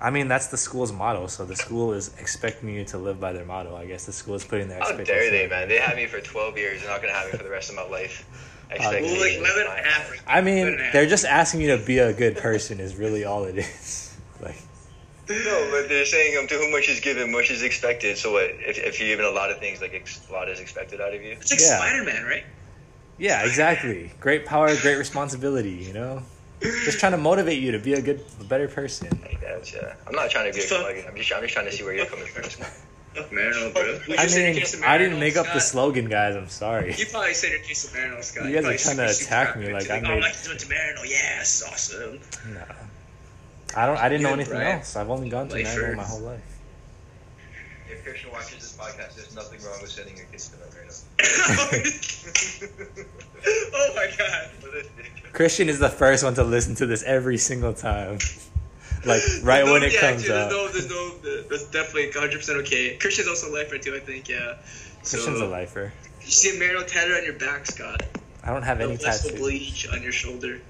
I 0.00 0.08
mean, 0.10 0.26
that's 0.26 0.46
the 0.46 0.56
school's 0.56 0.90
motto, 0.92 1.26
so 1.26 1.44
the 1.44 1.54
school 1.56 1.92
is 1.92 2.14
expecting 2.18 2.70
you 2.70 2.84
to 2.86 2.98
live 2.98 3.20
by 3.20 3.32
their 3.34 3.44
motto. 3.44 3.76
I 3.76 3.84
guess 3.86 4.06
the 4.06 4.12
school 4.12 4.34
is 4.34 4.44
putting 4.44 4.68
their 4.68 4.78
How 4.78 4.88
expectations. 4.88 5.30
dare 5.30 5.42
they, 5.42 5.48
man? 5.48 5.68
They 5.68 5.78
had 5.78 5.96
me 5.96 6.06
for 6.06 6.20
12 6.20 6.56
years. 6.56 6.80
They're 6.80 6.90
not 6.90 7.02
gonna 7.02 7.12
have 7.14 7.30
me 7.30 7.36
for 7.38 7.44
the 7.44 7.50
rest 7.50 7.68
of 7.70 7.76
my 7.76 7.86
life. 7.88 8.24
Uh, 8.68 8.74
Well, 8.80 8.90
like 8.90 9.02
Expectations. 9.04 9.36
11 9.46 9.62
and 9.62 9.68
a 9.68 9.88
half. 9.88 10.10
right? 10.10 10.20
I 10.26 10.40
mean, 10.40 10.66
and 10.66 10.78
they're 10.92 11.06
just 11.06 11.24
asking 11.24 11.60
you 11.60 11.76
to 11.76 11.84
be 11.84 11.98
a 11.98 12.12
good 12.12 12.36
person. 12.36 12.80
Is 12.80 12.96
really 12.96 13.24
all 13.24 13.44
it 13.44 13.56
is. 13.58 14.16
Like, 14.42 14.56
No, 15.28 15.68
but 15.70 15.88
they're 15.88 16.04
saying 16.04 16.36
um, 16.36 16.48
to 16.48 16.54
whom 16.56 16.72
much 16.72 16.88
is 16.88 16.98
given, 16.98 17.30
much 17.30 17.52
is 17.52 17.62
expected. 17.62 18.18
So 18.18 18.32
what? 18.32 18.44
If, 18.58 18.76
if 18.78 18.98
you're 18.98 19.08
given 19.08 19.24
a 19.24 19.30
lot 19.30 19.52
of 19.52 19.58
things, 19.60 19.80
like 19.80 19.94
ex- 19.94 20.20
a 20.28 20.32
lot 20.32 20.48
is 20.48 20.58
expected 20.58 21.00
out 21.00 21.14
of 21.14 21.22
you. 21.22 21.36
It's 21.40 21.52
like 21.52 21.60
Yeah. 21.60 21.76
Spider 21.78 22.02
Man, 22.02 22.24
right? 22.24 22.42
Yeah, 23.18 23.44
exactly. 23.44 24.12
Great 24.20 24.46
power, 24.46 24.74
great 24.82 24.96
responsibility. 24.96 25.70
You 25.70 25.92
know, 25.92 26.22
just 26.60 26.98
trying 26.98 27.12
to 27.12 27.18
motivate 27.18 27.62
you 27.62 27.72
to 27.72 27.78
be 27.78 27.94
a 27.94 28.02
good, 28.02 28.24
a 28.40 28.44
better 28.44 28.68
person. 28.68 29.08
I 29.24 29.34
guess, 29.34 29.74
yeah. 29.74 29.94
I'm 30.06 30.14
not 30.14 30.30
trying 30.30 30.50
to 30.50 30.56
be 30.56 30.64
a 30.64 30.66
Fuck. 30.66 30.80
plug. 30.80 30.96
I'm 31.08 31.16
just, 31.16 31.32
I'm 31.32 31.42
just 31.42 31.54
trying 31.54 31.66
to 31.66 31.72
see 31.72 31.84
where 31.84 31.94
you're 31.94 32.06
coming 32.06 32.26
from. 32.26 32.44
Fuck 33.14 33.32
Marino, 33.32 33.72
bro. 33.72 33.98
We 34.08 34.18
I 34.18 34.26
mean, 34.26 34.36
your 34.36 34.54
case 34.54 34.74
of 34.74 34.82
I 34.82 34.98
didn't 34.98 35.14
Marino, 35.14 35.26
make 35.26 35.36
up 35.36 35.46
the 35.52 35.60
slogan, 35.60 36.08
guys. 36.10 36.36
I'm 36.36 36.48
sorry. 36.50 36.94
You 36.96 37.06
probably 37.06 37.32
said 37.34 37.52
it 37.52 37.62
case 37.64 37.86
of 37.86 37.94
Marino, 37.94 38.20
Scott. 38.20 38.46
You 38.48 38.60
guys 38.60 38.64
are 38.66 38.94
trying 38.94 38.96
to 38.98 39.10
attack 39.10 39.56
me 39.56 39.64
of 39.64 39.70
it. 39.70 39.72
like 39.72 39.84
You're 39.86 39.94
I 39.96 39.98
oh, 40.00 40.02
made- 40.02 40.20
my 40.20 40.28
kids 40.28 40.48
went 40.48 40.60
to 40.60 40.68
Marino. 40.68 41.02
Yes, 41.04 41.62
awesome. 41.66 42.20
No. 42.52 42.62
I 43.74 43.86
don't. 43.86 43.98
I 43.98 44.08
didn't 44.08 44.22
know 44.22 44.32
anything 44.32 44.54
right. 44.58 44.74
else. 44.74 44.96
I've 44.96 45.10
only 45.10 45.28
gone 45.28 45.48
to 45.48 45.54
Lifer. 45.54 45.80
Marino 45.80 45.96
my 45.96 46.04
whole 46.04 46.20
life. 46.20 46.55
If 47.90 48.04
Christian 48.04 48.30
watches 48.32 48.56
this 48.56 48.76
podcast, 48.76 49.14
there's 49.14 49.34
nothing 49.34 49.60
wrong 49.64 49.80
with 49.80 49.90
sending 49.90 50.16
your 50.16 50.26
kids 50.26 50.48
to 50.48 50.56
Marino. 50.58 50.92
oh 53.74 53.92
my 53.94 54.08
god. 54.18 54.50
Christian 55.32 55.68
is 55.68 55.78
the 55.78 55.88
first 55.88 56.24
one 56.24 56.34
to 56.34 56.42
listen 56.44 56.74
to 56.76 56.86
this 56.86 57.02
every 57.04 57.38
single 57.38 57.72
time. 57.72 58.18
Like 59.04 59.22
right 59.42 59.64
no 59.64 59.72
when 59.72 59.82
it 59.84 59.98
comes 60.00 60.26
reaction, 60.26 60.32
out. 60.32 60.50
There's 60.72 60.88
no, 60.90 61.10
there's 61.18 61.42
no, 61.42 61.48
that's 61.48 61.64
definitely 61.70 62.06
100 62.06 62.36
percent 62.38 62.58
okay. 62.60 62.96
Christian's 62.96 63.28
also 63.28 63.50
a 63.50 63.52
lifer 63.52 63.78
too, 63.78 63.94
I 63.94 64.00
think. 64.00 64.28
Yeah. 64.28 64.56
So, 65.02 65.18
Christian's 65.18 65.40
a 65.40 65.46
lifer. 65.46 65.92
You 66.22 66.30
see 66.30 66.56
a 66.56 66.58
Marino 66.58 66.82
tattoo 66.82 67.12
on 67.12 67.24
your 67.24 67.34
back, 67.34 67.66
Scott. 67.66 68.02
I 68.42 68.50
don't 68.50 68.62
have 68.62 68.80
any 68.80 68.92
Noblesse 68.94 69.22
tattoos. 69.22 69.38
oblige 69.38 69.86
on 69.92 70.02
your 70.02 70.12
shoulder. 70.12 70.60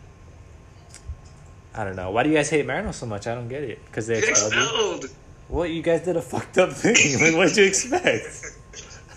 I 1.74 1.84
don't 1.84 1.96
know. 1.96 2.10
Why 2.10 2.22
do 2.22 2.30
you 2.30 2.34
guys 2.34 2.50
hate 2.50 2.66
Marino 2.66 2.90
so 2.92 3.06
much? 3.06 3.26
I 3.26 3.34
don't 3.34 3.48
get 3.48 3.62
it. 3.62 3.84
Because 3.86 4.06
they 4.06 4.20
Get 4.20 4.30
expelled 4.30 4.54
you. 4.54 4.60
expelled. 4.62 5.06
What 5.48 5.70
you 5.70 5.82
guys 5.82 6.02
did 6.02 6.16
a 6.16 6.22
fucked 6.32 6.58
up 6.58 6.72
thing. 6.72 6.96
Like 7.20 7.36
what 7.36 7.48
did 7.48 7.56
you 7.58 7.64
expect? 7.64 8.44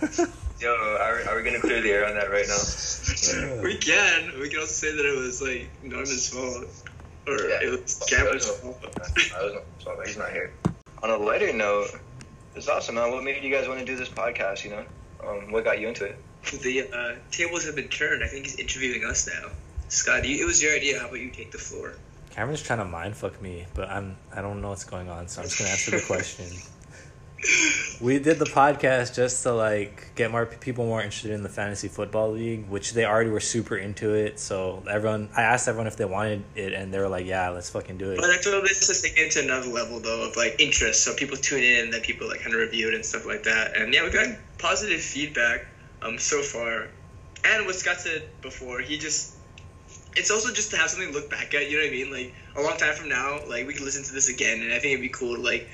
Yo, 0.60 0.70
are, 0.76 1.22
are 1.30 1.36
we 1.38 1.44
gonna 1.44 1.60
clear 1.60 1.82
the 1.82 1.90
air 1.90 2.06
on 2.06 2.16
that 2.16 2.30
right 2.30 2.46
now? 2.48 3.62
We 3.64 3.78
can. 3.78 4.38
We 4.40 4.50
can 4.50 4.60
also 4.60 4.74
say 4.74 4.96
that 4.96 5.06
it 5.06 5.18
was 5.18 5.42
like 5.42 5.70
Norman's 5.84 6.30
fault, 6.30 6.66
or 7.28 7.50
Yeah. 7.50 7.60
it 7.64 7.70
was 7.72 8.04
Cameron's 8.10 8.50
I 8.50 8.68
was 8.68 9.54
not, 9.86 10.06
he's 10.06 10.18
not 10.18 10.32
here. 10.32 10.52
On 11.02 11.10
a 11.10 11.18
lighter 11.18 11.54
note, 11.54 11.88
it's 12.56 12.68
awesome, 12.68 12.96
man. 12.96 13.12
What 13.12 13.24
made 13.24 13.42
you 13.42 13.50
guys 13.54 13.68
want 13.70 13.80
to 13.80 13.86
do 13.86 13.96
this 13.96 14.10
podcast? 14.10 14.66
You 14.66 14.72
know, 14.72 14.86
um, 15.26 15.52
what 15.52 15.64
got 15.64 15.80
you 15.80 15.88
into 15.88 16.04
it? 16.06 16.18
The 16.62 16.90
uh, 16.92 17.16
tables 17.32 17.66
have 17.66 17.76
been 17.76 17.88
turned. 17.88 18.22
I 18.24 18.28
think 18.28 18.46
he's 18.46 18.60
interviewing 18.60 19.06
us 19.06 19.28
now. 19.28 19.50
Scott, 19.88 20.28
you, 20.28 20.44
it 20.44 20.46
was 20.46 20.62
your 20.62 20.76
idea. 20.76 21.00
How 21.00 21.08
about 21.08 21.20
you 21.20 21.30
take 21.30 21.52
the 21.52 21.58
floor? 21.58 21.94
Cameron's 22.32 22.62
trying 22.62 22.80
to 22.80 22.86
mind 22.86 23.16
fuck 23.16 23.42
me, 23.42 23.66
but 23.74 23.90
I'm 23.90 24.18
I 24.36 24.42
don't 24.42 24.62
know 24.62 24.70
what's 24.70 24.84
going 24.84 25.10
on, 25.10 25.28
so 25.28 25.42
I'm 25.42 25.48
just 25.48 25.60
gonna 25.60 25.72
answer 25.72 25.92
the 25.92 26.04
question. 26.06 26.46
we 28.02 28.20
did 28.20 28.40
the 28.40 28.46
podcast 28.46 29.16
just 29.16 29.44
to 29.44 29.54
like 29.54 30.12
get 30.16 30.32
more 30.32 30.46
people 30.46 30.86
more 30.86 31.02
interested 31.02 31.32
in 31.32 31.44
the 31.44 31.50
fantasy 31.50 31.88
football 31.88 32.32
league, 32.32 32.68
which 32.68 32.94
they 32.94 33.06
already 33.06 33.30
were 33.30 33.40
super 33.40 33.78
into 33.78 34.14
it. 34.14 34.40
So 34.40 34.84
everyone, 34.90 35.30
I 35.36 35.44
asked 35.44 35.68
everyone 35.68 35.88
if 35.88 35.98
they 35.98 36.06
wanted 36.06 36.44
it, 36.56 36.74
and 36.74 36.94
they 36.94 37.00
were 37.00 37.08
like, 37.08 37.26
"Yeah, 37.26 37.50
let's 37.50 37.70
fucking 37.70 37.98
do 37.98 38.12
it." 38.12 38.18
But 38.18 38.28
that's 38.28 38.46
what 38.46 38.62
this 38.64 38.90
is 38.90 39.02
taking 39.02 39.26
it 39.26 39.32
to 39.32 39.44
another 39.44 39.70
level 39.70 40.00
though 40.00 40.28
of 40.28 40.36
like 40.36 40.56
interest. 40.60 41.04
So 41.04 41.16
people 41.16 41.38
tune 41.38 41.64
in, 41.64 41.86
and 41.86 41.94
then 41.94 42.02
people 42.02 42.28
like 42.28 42.42
kind 42.42 42.54
of 42.54 42.60
review 42.62 42.90
it 42.90 42.94
and 42.94 43.06
stuff 43.06 43.26
like 43.26 43.44
that. 43.44 43.76
And 43.78 43.94
yeah, 43.94 44.04
we 44.04 44.12
got 44.12 44.28
positive 44.58 45.02
feedback 45.02 45.66
um 46.02 46.18
so 46.18 46.42
far. 46.42 46.88
And 47.46 47.66
what 47.66 47.76
Scott 47.76 47.98
said 47.98 48.24
before, 48.42 48.80
he 48.82 48.98
just 48.98 49.36
it's 50.16 50.32
also 50.32 50.54
just 50.54 50.72
to 50.72 50.78
have 50.78 50.90
something 50.90 51.12
to 51.12 51.14
look 51.14 51.30
back 51.30 51.54
at. 51.54 51.70
You 51.70 51.78
know 51.78 51.84
what 51.84 51.90
I 51.90 51.92
mean? 51.92 52.12
Like 52.12 52.34
a 52.56 52.62
long 52.62 52.78
time 52.78 52.96
from 52.96 53.10
now, 53.10 53.40
like 53.48 53.68
we 53.68 53.74
can 53.74 53.86
listen 53.86 54.04
to 54.04 54.14
this 54.14 54.30
again, 54.30 54.62
and 54.62 54.74
I 54.74 54.80
think 54.80 54.94
it'd 54.94 55.02
be 55.02 55.10
cool 55.10 55.36
to 55.36 55.42
like 55.42 55.70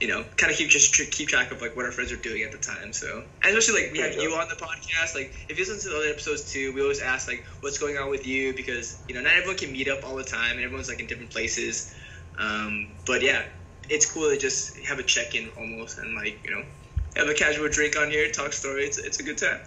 you 0.00 0.08
know, 0.08 0.24
kind 0.38 0.50
of 0.50 0.56
keep 0.56 0.70
just 0.70 0.94
tr- 0.94 1.04
keep 1.10 1.28
track 1.28 1.52
of 1.52 1.60
like 1.60 1.76
what 1.76 1.84
our 1.84 1.92
friends 1.92 2.10
are 2.10 2.16
doing 2.16 2.42
at 2.42 2.52
the 2.52 2.58
time. 2.58 2.92
So, 2.94 3.22
and 3.42 3.56
especially 3.56 3.82
like 3.82 3.92
we 3.92 3.98
have 3.98 4.14
you 4.14 4.30
on 4.32 4.48
the 4.48 4.56
podcast. 4.56 5.14
Like, 5.14 5.34
if 5.48 5.58
you 5.58 5.64
listen 5.66 5.78
to 5.82 5.88
the 5.90 6.02
other 6.02 6.08
episodes 6.08 6.50
too, 6.50 6.72
we 6.72 6.80
always 6.80 7.00
ask 7.00 7.28
like 7.28 7.44
what's 7.60 7.76
going 7.76 7.98
on 7.98 8.08
with 8.08 8.26
you 8.26 8.54
because 8.54 9.02
you 9.08 9.14
know 9.14 9.20
not 9.20 9.34
everyone 9.34 9.58
can 9.58 9.72
meet 9.72 9.88
up 9.88 10.02
all 10.02 10.16
the 10.16 10.24
time, 10.24 10.52
and 10.52 10.64
everyone's 10.64 10.88
like 10.88 11.00
in 11.00 11.06
different 11.06 11.30
places. 11.30 11.94
Um, 12.38 12.94
but 13.06 13.20
yeah, 13.20 13.42
it's 13.90 14.10
cool 14.10 14.30
to 14.30 14.38
just 14.38 14.78
have 14.86 14.98
a 14.98 15.02
check 15.02 15.34
in 15.34 15.50
almost 15.58 15.98
and 15.98 16.16
like 16.16 16.40
you 16.44 16.50
know 16.50 16.64
have 17.16 17.28
a 17.28 17.34
casual 17.34 17.68
drink 17.68 17.98
on 17.98 18.10
here, 18.10 18.30
talk 18.30 18.54
story. 18.54 18.84
It's 18.84 18.96
it's 18.96 19.20
a 19.20 19.22
good 19.22 19.36
time. 19.36 19.60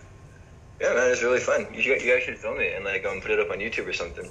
Yeah, 0.82 0.94
man, 0.94 1.12
it's 1.12 1.24
really 1.24 1.40
fun. 1.40 1.68
You, 1.74 1.82
you 1.82 2.14
guys 2.14 2.24
should 2.24 2.38
film 2.38 2.60
it 2.60 2.74
and 2.76 2.84
like 2.86 3.06
um 3.06 3.22
put 3.22 3.32
it 3.32 3.40
up 3.40 3.52
on 3.52 3.60
YouTube 3.60 3.88
or 3.88 3.94
something. 3.94 4.30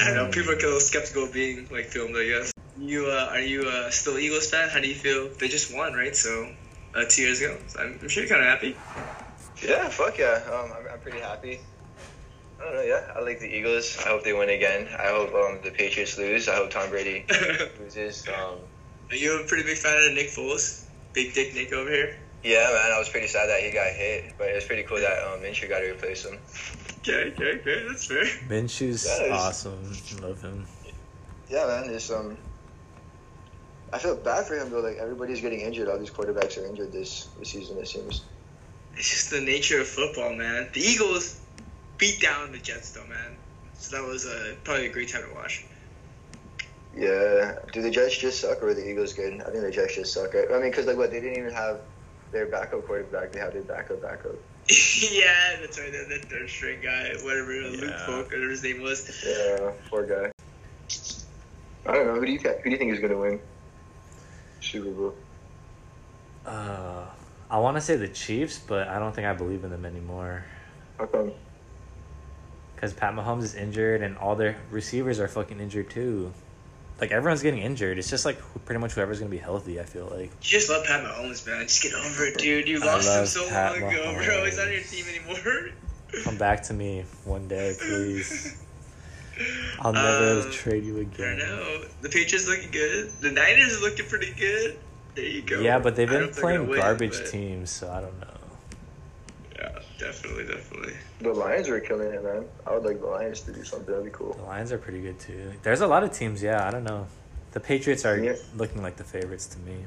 I 0.00 0.12
know 0.12 0.30
people 0.30 0.52
are 0.52 0.56
a 0.56 0.62
little 0.62 0.80
skeptical 0.80 1.24
of 1.24 1.32
being 1.32 1.66
like 1.70 1.86
filmed. 1.86 2.16
I 2.16 2.26
guess. 2.26 2.52
You 2.78 3.06
uh, 3.06 3.30
are 3.30 3.40
you 3.40 3.62
uh, 3.62 3.90
still 3.90 4.18
Eagles 4.18 4.50
fan? 4.50 4.68
How 4.68 4.80
do 4.80 4.88
you 4.88 4.94
feel? 4.94 5.28
They 5.28 5.48
just 5.48 5.74
won, 5.74 5.94
right? 5.94 6.14
So 6.14 6.48
uh, 6.94 7.04
two 7.08 7.22
years 7.22 7.40
ago. 7.40 7.58
So 7.66 7.80
I'm, 7.80 7.98
I'm 8.00 8.08
sure 8.08 8.22
you're 8.22 8.30
kind 8.30 8.42
of 8.42 8.48
happy. 8.48 8.76
Yeah, 9.66 9.88
fuck 9.88 10.18
yeah. 10.18 10.42
Um, 10.46 10.70
I'm, 10.78 10.92
I'm 10.92 11.00
pretty 11.00 11.18
happy. 11.18 11.58
I 12.60 12.64
don't 12.64 12.74
know. 12.74 12.82
Yeah, 12.82 13.12
I 13.16 13.20
like 13.20 13.40
the 13.40 13.46
Eagles. 13.46 13.98
I 14.04 14.08
hope 14.10 14.24
they 14.24 14.32
win 14.32 14.50
again. 14.50 14.88
I 14.96 15.08
hope 15.08 15.34
um, 15.34 15.58
the 15.64 15.70
Patriots 15.70 16.18
lose. 16.18 16.48
I 16.48 16.54
hope 16.54 16.70
Tom 16.70 16.90
Brady 16.90 17.24
loses. 17.80 18.26
Um, 18.28 18.58
are 19.10 19.16
you 19.16 19.40
a 19.40 19.44
pretty 19.44 19.64
big 19.64 19.78
fan 19.78 19.96
of 20.08 20.14
Nick 20.14 20.28
Foles? 20.28 20.84
Big 21.12 21.34
Dick 21.34 21.54
Nick 21.54 21.72
over 21.72 21.90
here. 21.90 22.16
Yeah, 22.48 22.70
man. 22.72 22.92
I 22.94 22.98
was 22.98 23.10
pretty 23.10 23.26
sad 23.26 23.46
that 23.50 23.60
he 23.60 23.70
got 23.70 23.88
hit, 23.88 24.32
but 24.38 24.48
it 24.48 24.54
was 24.54 24.64
pretty 24.64 24.82
cool 24.84 24.96
that 24.96 25.22
um, 25.24 25.40
Minshew 25.40 25.68
got 25.68 25.80
to 25.80 25.90
replace 25.90 26.24
him. 26.24 26.38
Okay, 27.00 27.30
okay, 27.32 27.60
okay. 27.60 27.84
That's 27.86 28.06
fair. 28.06 28.24
Minshew's 28.48 29.06
Yeah, 29.06 29.34
awesome. 29.34 29.94
Love 30.22 30.40
him. 30.40 30.64
Yeah, 31.50 31.66
man. 31.66 31.90
It's 31.90 32.10
um. 32.10 32.38
I 33.92 33.98
feel 33.98 34.16
bad 34.16 34.46
for 34.46 34.56
him 34.56 34.70
though. 34.70 34.80
Like 34.80 34.96
everybody's 34.96 35.42
getting 35.42 35.60
injured. 35.60 35.88
All 35.88 35.98
these 35.98 36.10
quarterbacks 36.10 36.56
are 36.56 36.66
injured 36.66 36.90
this 36.90 37.28
this 37.38 37.50
season. 37.50 37.76
It 37.76 37.86
seems. 37.86 38.24
It's 38.96 39.10
just 39.10 39.30
the 39.30 39.42
nature 39.42 39.82
of 39.82 39.86
football, 39.86 40.34
man. 40.34 40.70
The 40.72 40.80
Eagles 40.80 41.38
beat 41.98 42.18
down 42.18 42.52
the 42.52 42.58
Jets, 42.58 42.92
though, 42.92 43.06
man. 43.08 43.36
So 43.74 43.94
that 43.94 44.08
was 44.08 44.24
uh, 44.24 44.54
probably 44.64 44.86
a 44.86 44.90
great 44.90 45.10
time 45.10 45.28
to 45.28 45.34
watch. 45.34 45.66
Yeah. 46.96 47.58
Do 47.74 47.82
the 47.82 47.90
Jets 47.90 48.16
just 48.16 48.40
suck, 48.40 48.62
or 48.62 48.68
are 48.68 48.74
the 48.74 48.88
Eagles 48.88 49.12
good? 49.12 49.34
I 49.42 49.50
think 49.50 49.60
the 49.64 49.70
Jets 49.70 49.96
just 49.96 50.14
suck. 50.14 50.32
Right? 50.32 50.46
I 50.50 50.54
mean, 50.54 50.70
because 50.70 50.86
like 50.86 50.96
what 50.96 51.10
they 51.10 51.20
didn't 51.20 51.38
even 51.38 51.52
have 51.52 51.80
their 52.32 52.46
backup 52.46 52.86
quarterback. 52.86 53.32
They 53.32 53.40
have 53.40 53.52
their 53.52 53.62
backup 53.62 54.02
backup. 54.02 54.34
yeah, 55.10 55.56
that's 55.60 55.78
right. 55.78 55.92
That, 55.92 56.08
that 56.08 56.30
third 56.30 56.48
string 56.48 56.80
guy, 56.82 57.10
whatever 57.22 57.52
Luke 57.52 57.80
Yeah. 57.82 58.06
Falk, 58.06 58.26
whatever 58.26 58.50
his 58.50 58.62
name 58.62 58.82
was. 58.82 59.08
Yeah, 59.26 59.72
poor 59.88 60.06
guy. 60.06 60.30
I 61.86 61.92
don't 61.94 62.06
know. 62.06 62.14
Who 62.20 62.26
do 62.26 62.32
you 62.32 62.38
who 62.38 62.64
do 62.64 62.70
you 62.70 62.76
think 62.76 62.92
is 62.92 63.00
gonna 63.00 63.16
win 63.16 63.40
Super 64.60 64.90
Bowl? 64.90 65.14
Uh, 66.44 67.06
I 67.50 67.58
want 67.58 67.76
to 67.76 67.80
say 67.80 67.96
the 67.96 68.08
Chiefs, 68.08 68.58
but 68.58 68.88
I 68.88 68.98
don't 68.98 69.14
think 69.14 69.26
I 69.26 69.32
believe 69.32 69.64
in 69.64 69.70
them 69.70 69.86
anymore. 69.86 70.44
How 70.98 71.06
come? 71.06 71.32
Because 72.74 72.92
Pat 72.92 73.14
Mahomes 73.14 73.42
is 73.42 73.54
injured, 73.54 74.02
and 74.02 74.16
all 74.18 74.36
their 74.36 74.56
receivers 74.70 75.18
are 75.18 75.28
fucking 75.28 75.60
injured 75.60 75.90
too. 75.90 76.32
Like 77.00 77.12
everyone's 77.12 77.42
getting 77.42 77.60
injured. 77.60 77.98
It's 77.98 78.10
just 78.10 78.24
like 78.24 78.40
pretty 78.64 78.80
much 78.80 78.92
whoever's 78.94 79.18
gonna 79.20 79.30
be 79.30 79.38
healthy. 79.38 79.80
I 79.80 79.84
feel 79.84 80.06
like. 80.06 80.30
You 80.30 80.30
just 80.40 80.68
love 80.68 80.84
Pat 80.84 81.04
Mahomes, 81.04 81.46
man. 81.46 81.62
Just 81.62 81.82
get 81.82 81.94
over 81.94 82.24
it, 82.26 82.38
dude. 82.38 82.66
You 82.66 82.80
lost 82.80 83.08
him 83.08 83.26
so 83.26 83.48
Pat 83.48 83.80
long 83.80 83.92
ago, 83.92 84.14
bro. 84.14 84.44
He's 84.44 84.56
not 84.56 84.66
on 84.66 84.72
your 84.72 84.82
team 84.82 85.04
anymore. 85.08 85.70
Come 86.24 86.36
back 86.38 86.62
to 86.64 86.74
me 86.74 87.04
one 87.24 87.46
day, 87.46 87.74
please. 87.78 88.60
I'll 89.80 89.92
never 89.92 90.40
Um, 90.46 90.50
trade 90.50 90.84
you 90.84 90.98
again. 90.98 91.38
don't 91.38 91.48
know. 91.48 91.84
The 92.00 92.08
Patriots 92.08 92.48
looking 92.48 92.72
good. 92.72 93.10
The 93.20 93.30
Niners 93.30 93.76
are 93.78 93.80
looking 93.82 94.06
pretty 94.06 94.32
good. 94.32 94.76
There 95.14 95.24
you 95.24 95.42
go. 95.42 95.60
Yeah, 95.60 95.78
but 95.78 95.94
they've 95.94 96.08
been 96.08 96.30
playing 96.30 96.66
win, 96.66 96.80
garbage 96.80 97.18
but- 97.18 97.30
teams, 97.30 97.70
so 97.70 97.88
I 97.92 98.00
don't 98.00 98.18
know. 98.20 98.26
Yeah, 100.08 100.12
definitely, 100.14 100.44
definitely. 100.54 100.92
The 101.20 101.32
Lions 101.32 101.68
are 101.68 101.80
killing 101.80 102.12
it, 102.12 102.22
man. 102.24 102.44
I 102.66 102.74
would 102.74 102.84
like 102.84 103.00
the 103.00 103.06
Lions 103.06 103.40
to 103.42 103.52
do 103.52 103.62
something. 103.64 103.86
That'd 103.92 104.04
be 104.04 104.10
cool. 104.10 104.32
The. 104.34 104.42
Lions 104.42 104.72
are 104.72 104.78
pretty 104.78 105.00
good 105.00 105.18
too. 105.20 105.52
There's 105.62 105.80
a 105.80 105.86
lot 105.86 106.02
of 106.02 106.12
teams. 106.12 106.42
Yeah, 106.42 106.66
I 106.66 106.70
don't 106.70 106.84
know. 106.84 107.06
The 107.52 107.60
Patriots 107.60 108.04
are 108.04 108.18
Yeah. 108.18 108.34
looking 108.56 108.82
like 108.82 108.96
the 108.96 109.04
favorites 109.04 109.46
to 109.48 109.58
me. 109.60 109.84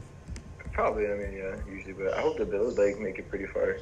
Probably. 0.74 1.08
I 1.08 1.16
mean, 1.16 1.34
yeah, 1.34 1.56
usually, 1.70 1.94
but 1.94 2.14
I 2.14 2.22
hope 2.22 2.38
the 2.38 2.46
Bills 2.46 2.78
like 2.78 3.00
make 3.00 3.18
it 3.20 3.30
pretty 3.30 3.46
far. 3.48 3.78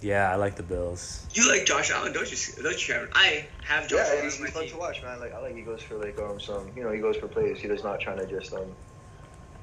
Yeah, 0.00 0.30
I 0.30 0.36
like 0.36 0.56
the 0.56 0.62
Bills. 0.62 1.26
You 1.32 1.48
like 1.48 1.64
Josh 1.66 1.90
Allen, 1.90 2.12
don't 2.12 2.30
you? 2.30 2.62
Don't 2.62 2.88
you, 2.88 2.94
Cameron? 2.94 3.10
I 3.14 3.46
have 3.64 3.88
Josh 3.88 3.98
yeah, 4.06 4.12
Allen 4.14 4.24
he's, 4.24 4.36
he's 4.38 4.50
fun 4.50 4.62
team. 4.62 4.72
to 4.72 4.76
watch, 4.78 5.02
man. 5.02 5.18
Like 5.20 5.34
I 5.34 5.40
like 5.40 5.54
he 5.56 5.62
goes 5.62 5.82
for 5.82 5.96
like 5.96 6.18
um 6.18 6.38
some 6.40 6.70
you 6.76 6.82
know 6.82 6.90
he 6.92 7.00
goes 7.00 7.16
for 7.16 7.28
plays. 7.28 7.60
He 7.60 7.68
does 7.68 7.82
not 7.84 8.00
trying 8.00 8.18
to 8.18 8.26
just 8.26 8.52
um 8.52 8.66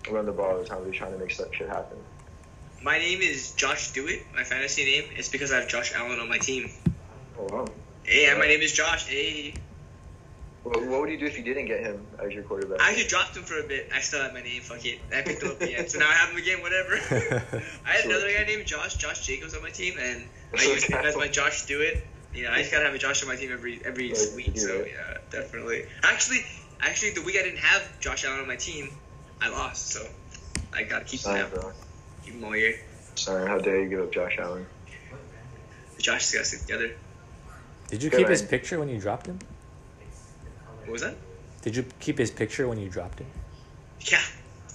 run 0.10 0.26
the 0.26 0.32
ball 0.32 0.52
all 0.52 0.60
the 0.60 0.66
time. 0.66 0.86
He's 0.86 0.96
trying 0.96 1.14
to 1.14 1.20
make 1.20 1.32
stuff 1.32 1.48
shit 1.54 1.68
happen. 1.68 1.98
My 2.84 2.98
name 2.98 3.22
is 3.22 3.52
Josh 3.52 3.92
Do 3.92 4.08
It. 4.08 4.26
My 4.34 4.44
fantasy 4.44 4.86
name 4.86 5.04
is 5.16 5.30
because 5.30 5.52
I 5.52 5.58
have 5.58 5.68
Josh 5.68 5.94
Allen 5.96 6.20
on 6.20 6.28
my 6.28 6.40
team. 6.40 6.72
Oh 7.38 7.48
wow. 7.52 7.66
Hey, 8.04 8.28
and 8.28 8.40
my 8.40 8.48
name 8.48 8.62
is 8.62 8.72
Josh. 8.74 9.06
Hey, 9.06 9.54
What, 10.64 10.82
what 10.88 11.02
would 11.02 11.10
you 11.12 11.20
do 11.20 11.28
if 11.28 11.38
you 11.38 11.44
didn't 11.44 11.66
get 11.66 11.82
him 11.82 12.08
as 12.24 12.34
your 12.34 12.42
quarterback? 12.44 12.82
I 12.82 12.90
actually 12.90 13.08
dropped 13.08 13.38
him 13.38 13.44
for 13.44 13.60
a 13.60 13.64
bit. 13.64 13.92
I 13.94 14.00
still 14.00 14.24
have 14.24 14.34
my 14.34 14.42
name. 14.42 14.62
Fuck 14.64 14.84
it. 14.86 15.00
I 15.16 15.22
picked 15.22 15.44
him 15.44 15.52
up 15.52 15.62
again, 15.62 15.88
so 15.90 16.00
now 16.00 16.10
I 16.10 16.14
have 16.14 16.30
him 16.32 16.38
again. 16.38 16.62
Whatever. 16.64 16.96
I 17.86 17.90
had 17.92 18.06
another 18.06 18.32
guy 18.34 18.46
named 18.46 18.66
Josh, 18.66 18.96
Josh 18.96 19.26
Jacobs 19.28 19.54
on 19.54 19.62
my 19.62 19.70
team, 19.70 19.94
and 20.00 20.24
I 20.58 20.64
used 20.64 20.90
him 20.90 21.06
as 21.06 21.16
my 21.16 21.28
Josh 21.28 21.68
Do 21.68 21.82
It. 21.82 22.08
You 22.34 22.46
know, 22.46 22.52
I 22.52 22.60
just 22.60 22.72
gotta 22.72 22.86
have 22.86 22.96
a 22.96 22.98
Josh 22.98 23.22
on 23.22 23.30
my 23.30 23.36
team 23.36 23.52
every 23.52 23.80
every 23.86 24.12
Right, 24.12 24.34
week. 24.36 24.58
So 24.58 24.78
yeah. 24.78 24.86
yeah, 24.86 25.18
definitely. 25.30 25.84
Actually, 26.02 26.40
actually, 26.80 27.12
the 27.12 27.22
week 27.22 27.38
I 27.38 27.44
didn't 27.44 27.60
have 27.60 28.00
Josh 28.00 28.26
Allen 28.26 28.40
on 28.40 28.48
my 28.48 28.56
team, 28.56 28.90
I 29.40 29.50
lost. 29.50 29.90
So 29.90 30.04
I 30.74 30.84
gotta 30.84 31.06
keep 31.06 31.20
him 31.20 31.50
Sorry, 31.50 31.74
now. 32.22 32.26
Keep 32.26 32.36
him 32.36 32.44
all 32.44 32.56
year. 32.56 32.80
Sorry, 33.16 33.48
how 33.48 33.58
dare 33.58 33.82
you 33.82 33.90
give 33.90 34.02
up 34.02 34.12
Josh 34.12 34.38
Allen? 34.40 34.66
Josh 36.00 36.32
has 36.32 36.34
got 36.34 36.40
to 36.40 36.46
stick 36.46 36.62
together. 36.62 36.96
Did 37.90 38.04
you 38.04 38.10
Good 38.10 38.20
keep 38.20 38.30
his 38.30 38.42
picture 38.42 38.80
when 38.80 38.90
you 38.90 39.00
dropped 39.00 39.28
him? 39.28 39.40
What 40.86 40.94
was 40.94 41.02
that? 41.02 41.16
Did 41.62 41.76
you 41.76 41.86
keep 42.00 42.18
his 42.18 42.32
picture 42.32 42.68
when 42.68 42.80
you 42.80 42.90
dropped 42.90 43.20
him? 43.20 43.28
Yeah. 44.00 44.22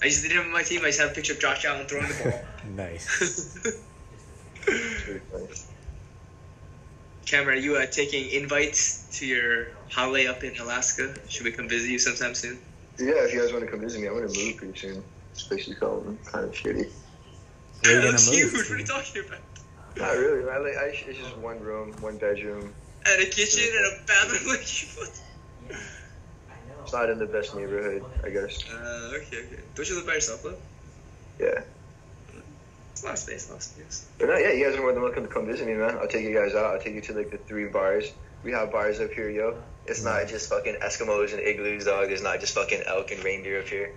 I 0.01 0.05
just 0.05 0.21
didn't 0.21 0.37
have 0.37 0.45
him 0.45 0.51
on 0.51 0.53
my 0.53 0.63
team. 0.63 0.81
I 0.81 0.85
just 0.85 0.99
have 1.01 1.11
a 1.11 1.13
picture 1.13 1.33
of 1.33 1.39
Josh 1.39 1.65
Allen 1.65 1.85
throwing 1.87 2.07
the 2.07 2.29
ball. 2.29 2.41
Nice. 2.75 3.65
It's 4.67 5.07
really 5.07 5.19
funny. 5.31 5.47
Cameron, 7.25 7.57
are 7.57 7.61
you 7.61 7.75
uh, 7.75 7.85
taking 7.87 8.29
invites 8.29 9.19
to 9.19 9.25
your 9.25 9.67
holiday 9.89 10.27
up 10.27 10.43
in 10.43 10.57
Alaska? 10.59 11.13
Should 11.27 11.45
we 11.45 11.51
come 11.51 11.67
visit 11.67 11.89
you 11.89 11.99
sometime 11.99 12.35
soon? 12.35 12.57
Yeah, 12.99 13.25
if 13.25 13.33
you 13.33 13.41
guys 13.41 13.51
want 13.51 13.65
to 13.65 13.71
come 13.71 13.81
visit 13.81 14.01
me, 14.01 14.07
I'm 14.07 14.13
gonna 14.13 14.27
move 14.27 14.57
pretty 14.57 14.77
soon. 14.77 15.03
This 15.33 15.43
place 15.43 15.67
is 15.67 15.75
going 15.75 16.17
kind 16.25 16.45
of 16.45 16.51
shitty. 16.51 16.89
Where 17.83 17.95
you 17.95 17.99
gonna 17.99 18.11
That's 18.11 18.27
move 18.27 18.35
huge. 18.35 18.51
to? 18.51 18.57
What 18.57 18.71
are 18.71 18.77
you 18.77 18.85
talking 18.85 19.23
about? 19.27 19.39
Not 19.97 20.17
really. 20.17 20.45
man. 20.45 20.63
Like. 20.63 20.77
I, 20.77 20.85
it's 21.07 21.19
just 21.19 21.37
one 21.37 21.59
room, 21.59 21.93
one 22.01 22.17
bedroom. 22.17 22.73
And 23.05 23.21
a 23.21 23.25
kitchen 23.25 23.63
and 23.75 23.85
a 23.85 24.05
bathroom. 24.05 24.57
Like 24.57 24.87
what? 24.97 25.77
It's 26.83 26.93
not 26.93 27.09
in 27.09 27.19
the 27.19 27.25
best 27.25 27.53
neighborhood, 27.55 28.03
I 28.23 28.29
guess. 28.29 28.63
Uh, 28.71 29.11
okay, 29.15 29.39
okay. 29.39 29.59
Don't 29.75 29.89
you 29.89 29.95
live 29.97 30.07
by 30.07 30.13
yourself 30.13 30.43
though? 30.43 30.55
Yeah. 31.39 31.63
It's 32.93 33.03
a 33.03 33.05
lot 33.05 33.13
of 33.13 33.19
space, 33.19 33.47
a 33.49 33.51
lot 33.51 33.57
of 33.57 33.63
space. 33.63 34.07
But 34.17 34.29
no, 34.29 34.37
yeah, 34.37 34.53
you 34.53 34.65
guys 34.65 34.75
are 34.75 34.81
more 34.81 34.93
than 34.93 35.03
welcome 35.03 35.23
to 35.23 35.29
come 35.29 35.45
visit 35.45 35.67
me, 35.67 35.73
man. 35.73 35.97
I'll 35.97 36.07
take 36.07 36.23
you 36.23 36.33
guys 36.33 36.55
out. 36.55 36.73
I'll 36.73 36.79
take 36.79 36.95
you 36.95 37.01
to 37.01 37.13
like 37.13 37.29
the 37.29 37.37
three 37.37 37.65
bars. 37.65 38.11
We 38.43 38.51
have 38.53 38.71
bars 38.71 38.99
up 39.01 39.11
here, 39.11 39.29
yo. 39.29 39.57
It's 39.85 40.03
not 40.03 40.27
just 40.27 40.49
fucking 40.49 40.75
Eskimos 40.81 41.33
and 41.33 41.41
igloos, 41.41 41.85
dog. 41.85 42.09
It's 42.11 42.23
not 42.23 42.39
just 42.39 42.55
fucking 42.55 42.83
elk 42.87 43.11
and 43.11 43.23
reindeer 43.23 43.59
up 43.59 43.67
here. 43.67 43.93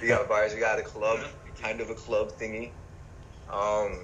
We 0.00 0.08
got 0.08 0.28
bars. 0.30 0.54
We 0.54 0.60
got 0.60 0.78
a 0.78 0.82
club, 0.82 1.20
kind 1.60 1.80
of 1.80 1.90
a 1.90 1.94
club 1.94 2.32
thingy. 2.32 2.70
Um, 3.50 3.98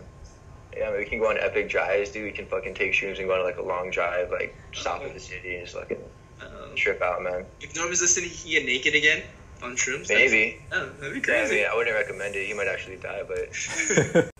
yeah, 0.76 0.90
man, 0.90 0.98
we 0.98 1.04
can 1.04 1.18
go 1.18 1.28
on 1.30 1.38
epic 1.38 1.68
drives, 1.68 2.10
dude. 2.10 2.24
We 2.24 2.32
can 2.32 2.46
fucking 2.46 2.74
take 2.74 2.92
shrooms 2.92 3.18
and 3.18 3.28
go 3.28 3.34
on 3.34 3.44
like 3.44 3.58
a 3.58 3.62
long 3.62 3.90
drive, 3.90 4.30
like 4.30 4.54
south 4.72 5.04
of 5.04 5.14
the 5.14 5.20
city, 5.20 5.56
and 5.56 5.66
just 5.66 5.76
fucking 5.78 5.98
Um, 6.42 6.74
trip 6.74 7.00
out, 7.02 7.22
man. 7.22 7.46
if 7.60 7.74
Norman's 7.76 8.00
listening, 8.02 8.28
he 8.30 8.36
can 8.36 8.50
get 8.50 8.66
naked 8.66 8.94
again 8.94 9.22
on 9.62 9.76
shrooms. 9.76 10.08
Maybe. 10.08 10.58
Oh, 10.72 10.88
that'd 11.00 11.14
be 11.14 11.20
Yeah, 11.30 11.36
I 11.36 11.38
crazy. 11.40 11.54
mean, 11.56 11.66
I 11.70 11.76
wouldn't 11.76 11.94
recommend 11.96 12.34
it. 12.34 12.46
He 12.46 12.54
might 12.54 12.66
actually 12.68 12.96
die, 12.96 13.22
but 13.26 13.54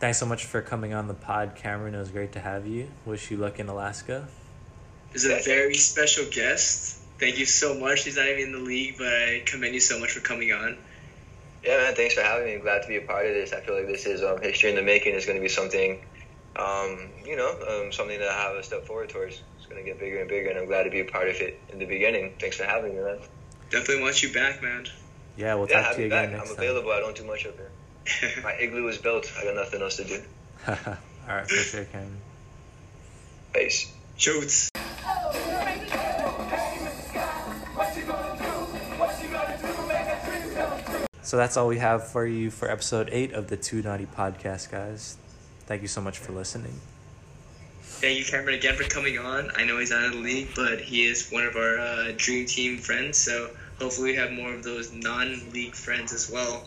Thanks 0.00 0.18
so 0.18 0.24
much 0.26 0.44
for 0.46 0.62
coming 0.62 0.94
on 0.94 1.08
the 1.08 1.14
pod, 1.14 1.56
Cameron. 1.56 1.94
It 1.94 1.98
was 1.98 2.10
great 2.10 2.32
to 2.32 2.40
have 2.40 2.66
you. 2.66 2.88
Wish 3.04 3.30
you 3.30 3.36
luck 3.36 3.58
in 3.58 3.68
Alaska. 3.68 4.28
is 5.12 5.24
a 5.26 5.40
very 5.44 5.74
special 5.74 6.24
guest. 6.30 6.98
Thank 7.18 7.38
you 7.38 7.44
so 7.44 7.74
much. 7.78 8.04
He's 8.04 8.16
not 8.16 8.26
even 8.28 8.44
in 8.44 8.52
the 8.52 8.58
league, 8.60 8.96
but 8.96 9.08
I 9.08 9.42
commend 9.44 9.74
you 9.74 9.80
so 9.80 9.98
much 10.00 10.12
for 10.12 10.20
coming 10.20 10.52
on. 10.52 10.78
Yeah, 11.64 11.76
man. 11.76 11.94
Thanks 11.94 12.14
for 12.14 12.22
having 12.22 12.46
me. 12.46 12.54
I'm 12.54 12.60
glad 12.60 12.82
to 12.82 12.88
be 12.88 12.96
a 12.96 13.02
part 13.02 13.26
of 13.26 13.34
this. 13.34 13.52
I 13.52 13.60
feel 13.60 13.76
like 13.76 13.86
this 13.86 14.06
is 14.06 14.22
um, 14.22 14.40
history 14.40 14.70
in 14.70 14.76
the 14.76 14.82
making. 14.82 15.14
It's 15.14 15.26
going 15.26 15.36
to 15.36 15.42
be 15.42 15.48
something, 15.48 16.00
um, 16.56 17.10
you 17.24 17.36
know, 17.36 17.50
um, 17.68 17.92
something 17.92 18.18
that 18.18 18.28
I 18.28 18.32
have 18.34 18.56
a 18.56 18.62
step 18.62 18.86
forward 18.86 19.10
towards. 19.10 19.42
It's 19.58 19.66
going 19.66 19.82
to 19.84 19.88
get 19.88 20.00
bigger 20.00 20.20
and 20.20 20.28
bigger, 20.28 20.48
and 20.50 20.58
I'm 20.58 20.66
glad 20.66 20.84
to 20.84 20.90
be 20.90 21.00
a 21.00 21.04
part 21.04 21.28
of 21.28 21.36
it 21.36 21.60
in 21.68 21.78
the 21.78 21.84
beginning. 21.86 22.32
Thanks 22.40 22.56
for 22.56 22.64
having 22.64 22.94
me, 22.96 23.02
man. 23.02 23.18
Definitely 23.70 24.02
want 24.02 24.22
you 24.22 24.32
back, 24.32 24.62
man. 24.62 24.86
Yeah, 25.36 25.54
we'll 25.54 25.68
yeah, 25.68 25.76
talk 25.76 25.84
have 25.86 25.96
to 25.96 26.02
you 26.02 26.08
me 26.08 26.16
again 26.16 26.30
back. 26.30 26.38
next 26.38 26.50
I'm 26.50 26.56
time. 26.56 26.64
available. 26.64 26.90
I 26.92 27.00
don't 27.00 27.16
do 27.16 27.24
much 27.24 27.46
up 27.46 27.56
here. 27.56 27.70
My 28.42 28.52
igloo 28.52 28.88
is 28.88 28.98
built. 28.98 29.30
I 29.38 29.44
got 29.44 29.54
nothing 29.54 29.82
else 29.82 29.96
to 29.96 30.04
do. 30.04 30.22
All 30.68 30.76
right, 31.28 31.46
for 31.48 31.54
sure, 31.54 31.84
Cameron. 31.84 32.16
Peace. 33.52 33.92
Shoots. 34.16 34.69
So 41.30 41.36
that's 41.36 41.56
all 41.56 41.68
we 41.68 41.78
have 41.78 42.08
for 42.08 42.26
you 42.26 42.50
for 42.50 42.68
episode 42.68 43.08
eight 43.12 43.34
of 43.34 43.46
the 43.46 43.56
Two 43.56 43.82
Naughty 43.82 44.04
Podcast, 44.04 44.72
guys. 44.72 45.16
Thank 45.60 45.80
you 45.80 45.86
so 45.86 46.00
much 46.00 46.18
for 46.18 46.32
listening. 46.32 46.80
Thank 47.82 48.18
you, 48.18 48.24
Cameron, 48.24 48.56
again 48.56 48.74
for 48.74 48.82
coming 48.82 49.16
on. 49.16 49.48
I 49.54 49.64
know 49.64 49.78
he's 49.78 49.92
out 49.92 50.02
of 50.02 50.10
the 50.14 50.18
league, 50.18 50.48
but 50.56 50.80
he 50.80 51.04
is 51.04 51.30
one 51.30 51.44
of 51.44 51.54
our 51.54 51.78
uh, 51.78 52.12
dream 52.16 52.46
team 52.46 52.78
friends. 52.78 53.16
So 53.16 53.48
hopefully 53.78 54.10
we 54.10 54.16
have 54.16 54.32
more 54.32 54.52
of 54.52 54.64
those 54.64 54.92
non-league 54.92 55.76
friends 55.76 56.12
as 56.12 56.28
well. 56.28 56.64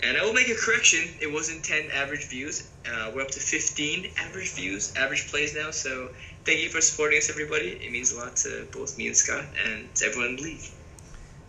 And 0.00 0.18
I 0.18 0.22
will 0.22 0.34
make 0.34 0.50
a 0.50 0.54
correction. 0.54 1.08
It 1.22 1.32
wasn't 1.32 1.64
10 1.64 1.90
average 1.90 2.28
views. 2.28 2.68
Uh, 2.86 3.10
we're 3.14 3.22
up 3.22 3.30
to 3.30 3.40
15 3.40 4.10
average 4.18 4.52
views, 4.52 4.94
average 4.96 5.28
plays 5.30 5.56
now. 5.56 5.70
So 5.70 6.10
thank 6.44 6.60
you 6.60 6.68
for 6.68 6.82
supporting 6.82 7.16
us, 7.16 7.30
everybody. 7.30 7.68
It 7.68 7.90
means 7.90 8.12
a 8.12 8.18
lot 8.18 8.36
to 8.36 8.68
both 8.70 8.98
me 8.98 9.06
and 9.06 9.16
Scott 9.16 9.46
and 9.64 9.88
everyone 10.04 10.32
in 10.32 10.36
the 10.36 10.42
league. 10.42 10.73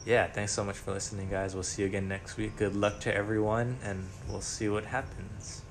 Yeah, 0.05 0.27
thanks 0.27 0.51
so 0.51 0.63
much 0.63 0.75
for 0.75 0.91
listening, 0.91 1.29
guys. 1.31 1.55
We'll 1.55 1.63
see 1.63 1.81
you 1.81 1.87
again 1.87 2.07
next 2.07 2.37
week. 2.37 2.57
Good 2.57 2.75
luck 2.75 2.99
to 3.01 3.13
everyone, 3.13 3.77
and 3.83 4.07
we'll 4.29 4.41
see 4.41 4.69
what 4.69 4.85
happens. 4.85 5.63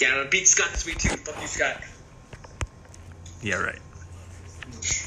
Yeah, 0.00 0.08
I'm 0.10 0.16
gonna 0.18 0.28
beat 0.28 0.46
Scott 0.46 0.70
this 0.70 0.86
week 0.86 0.98
too. 0.98 1.08
Fuck 1.08 1.40
you, 1.40 1.48
Scott. 1.48 1.82
Yeah, 3.42 3.56
right. 3.56 3.80
Mm. 4.70 5.05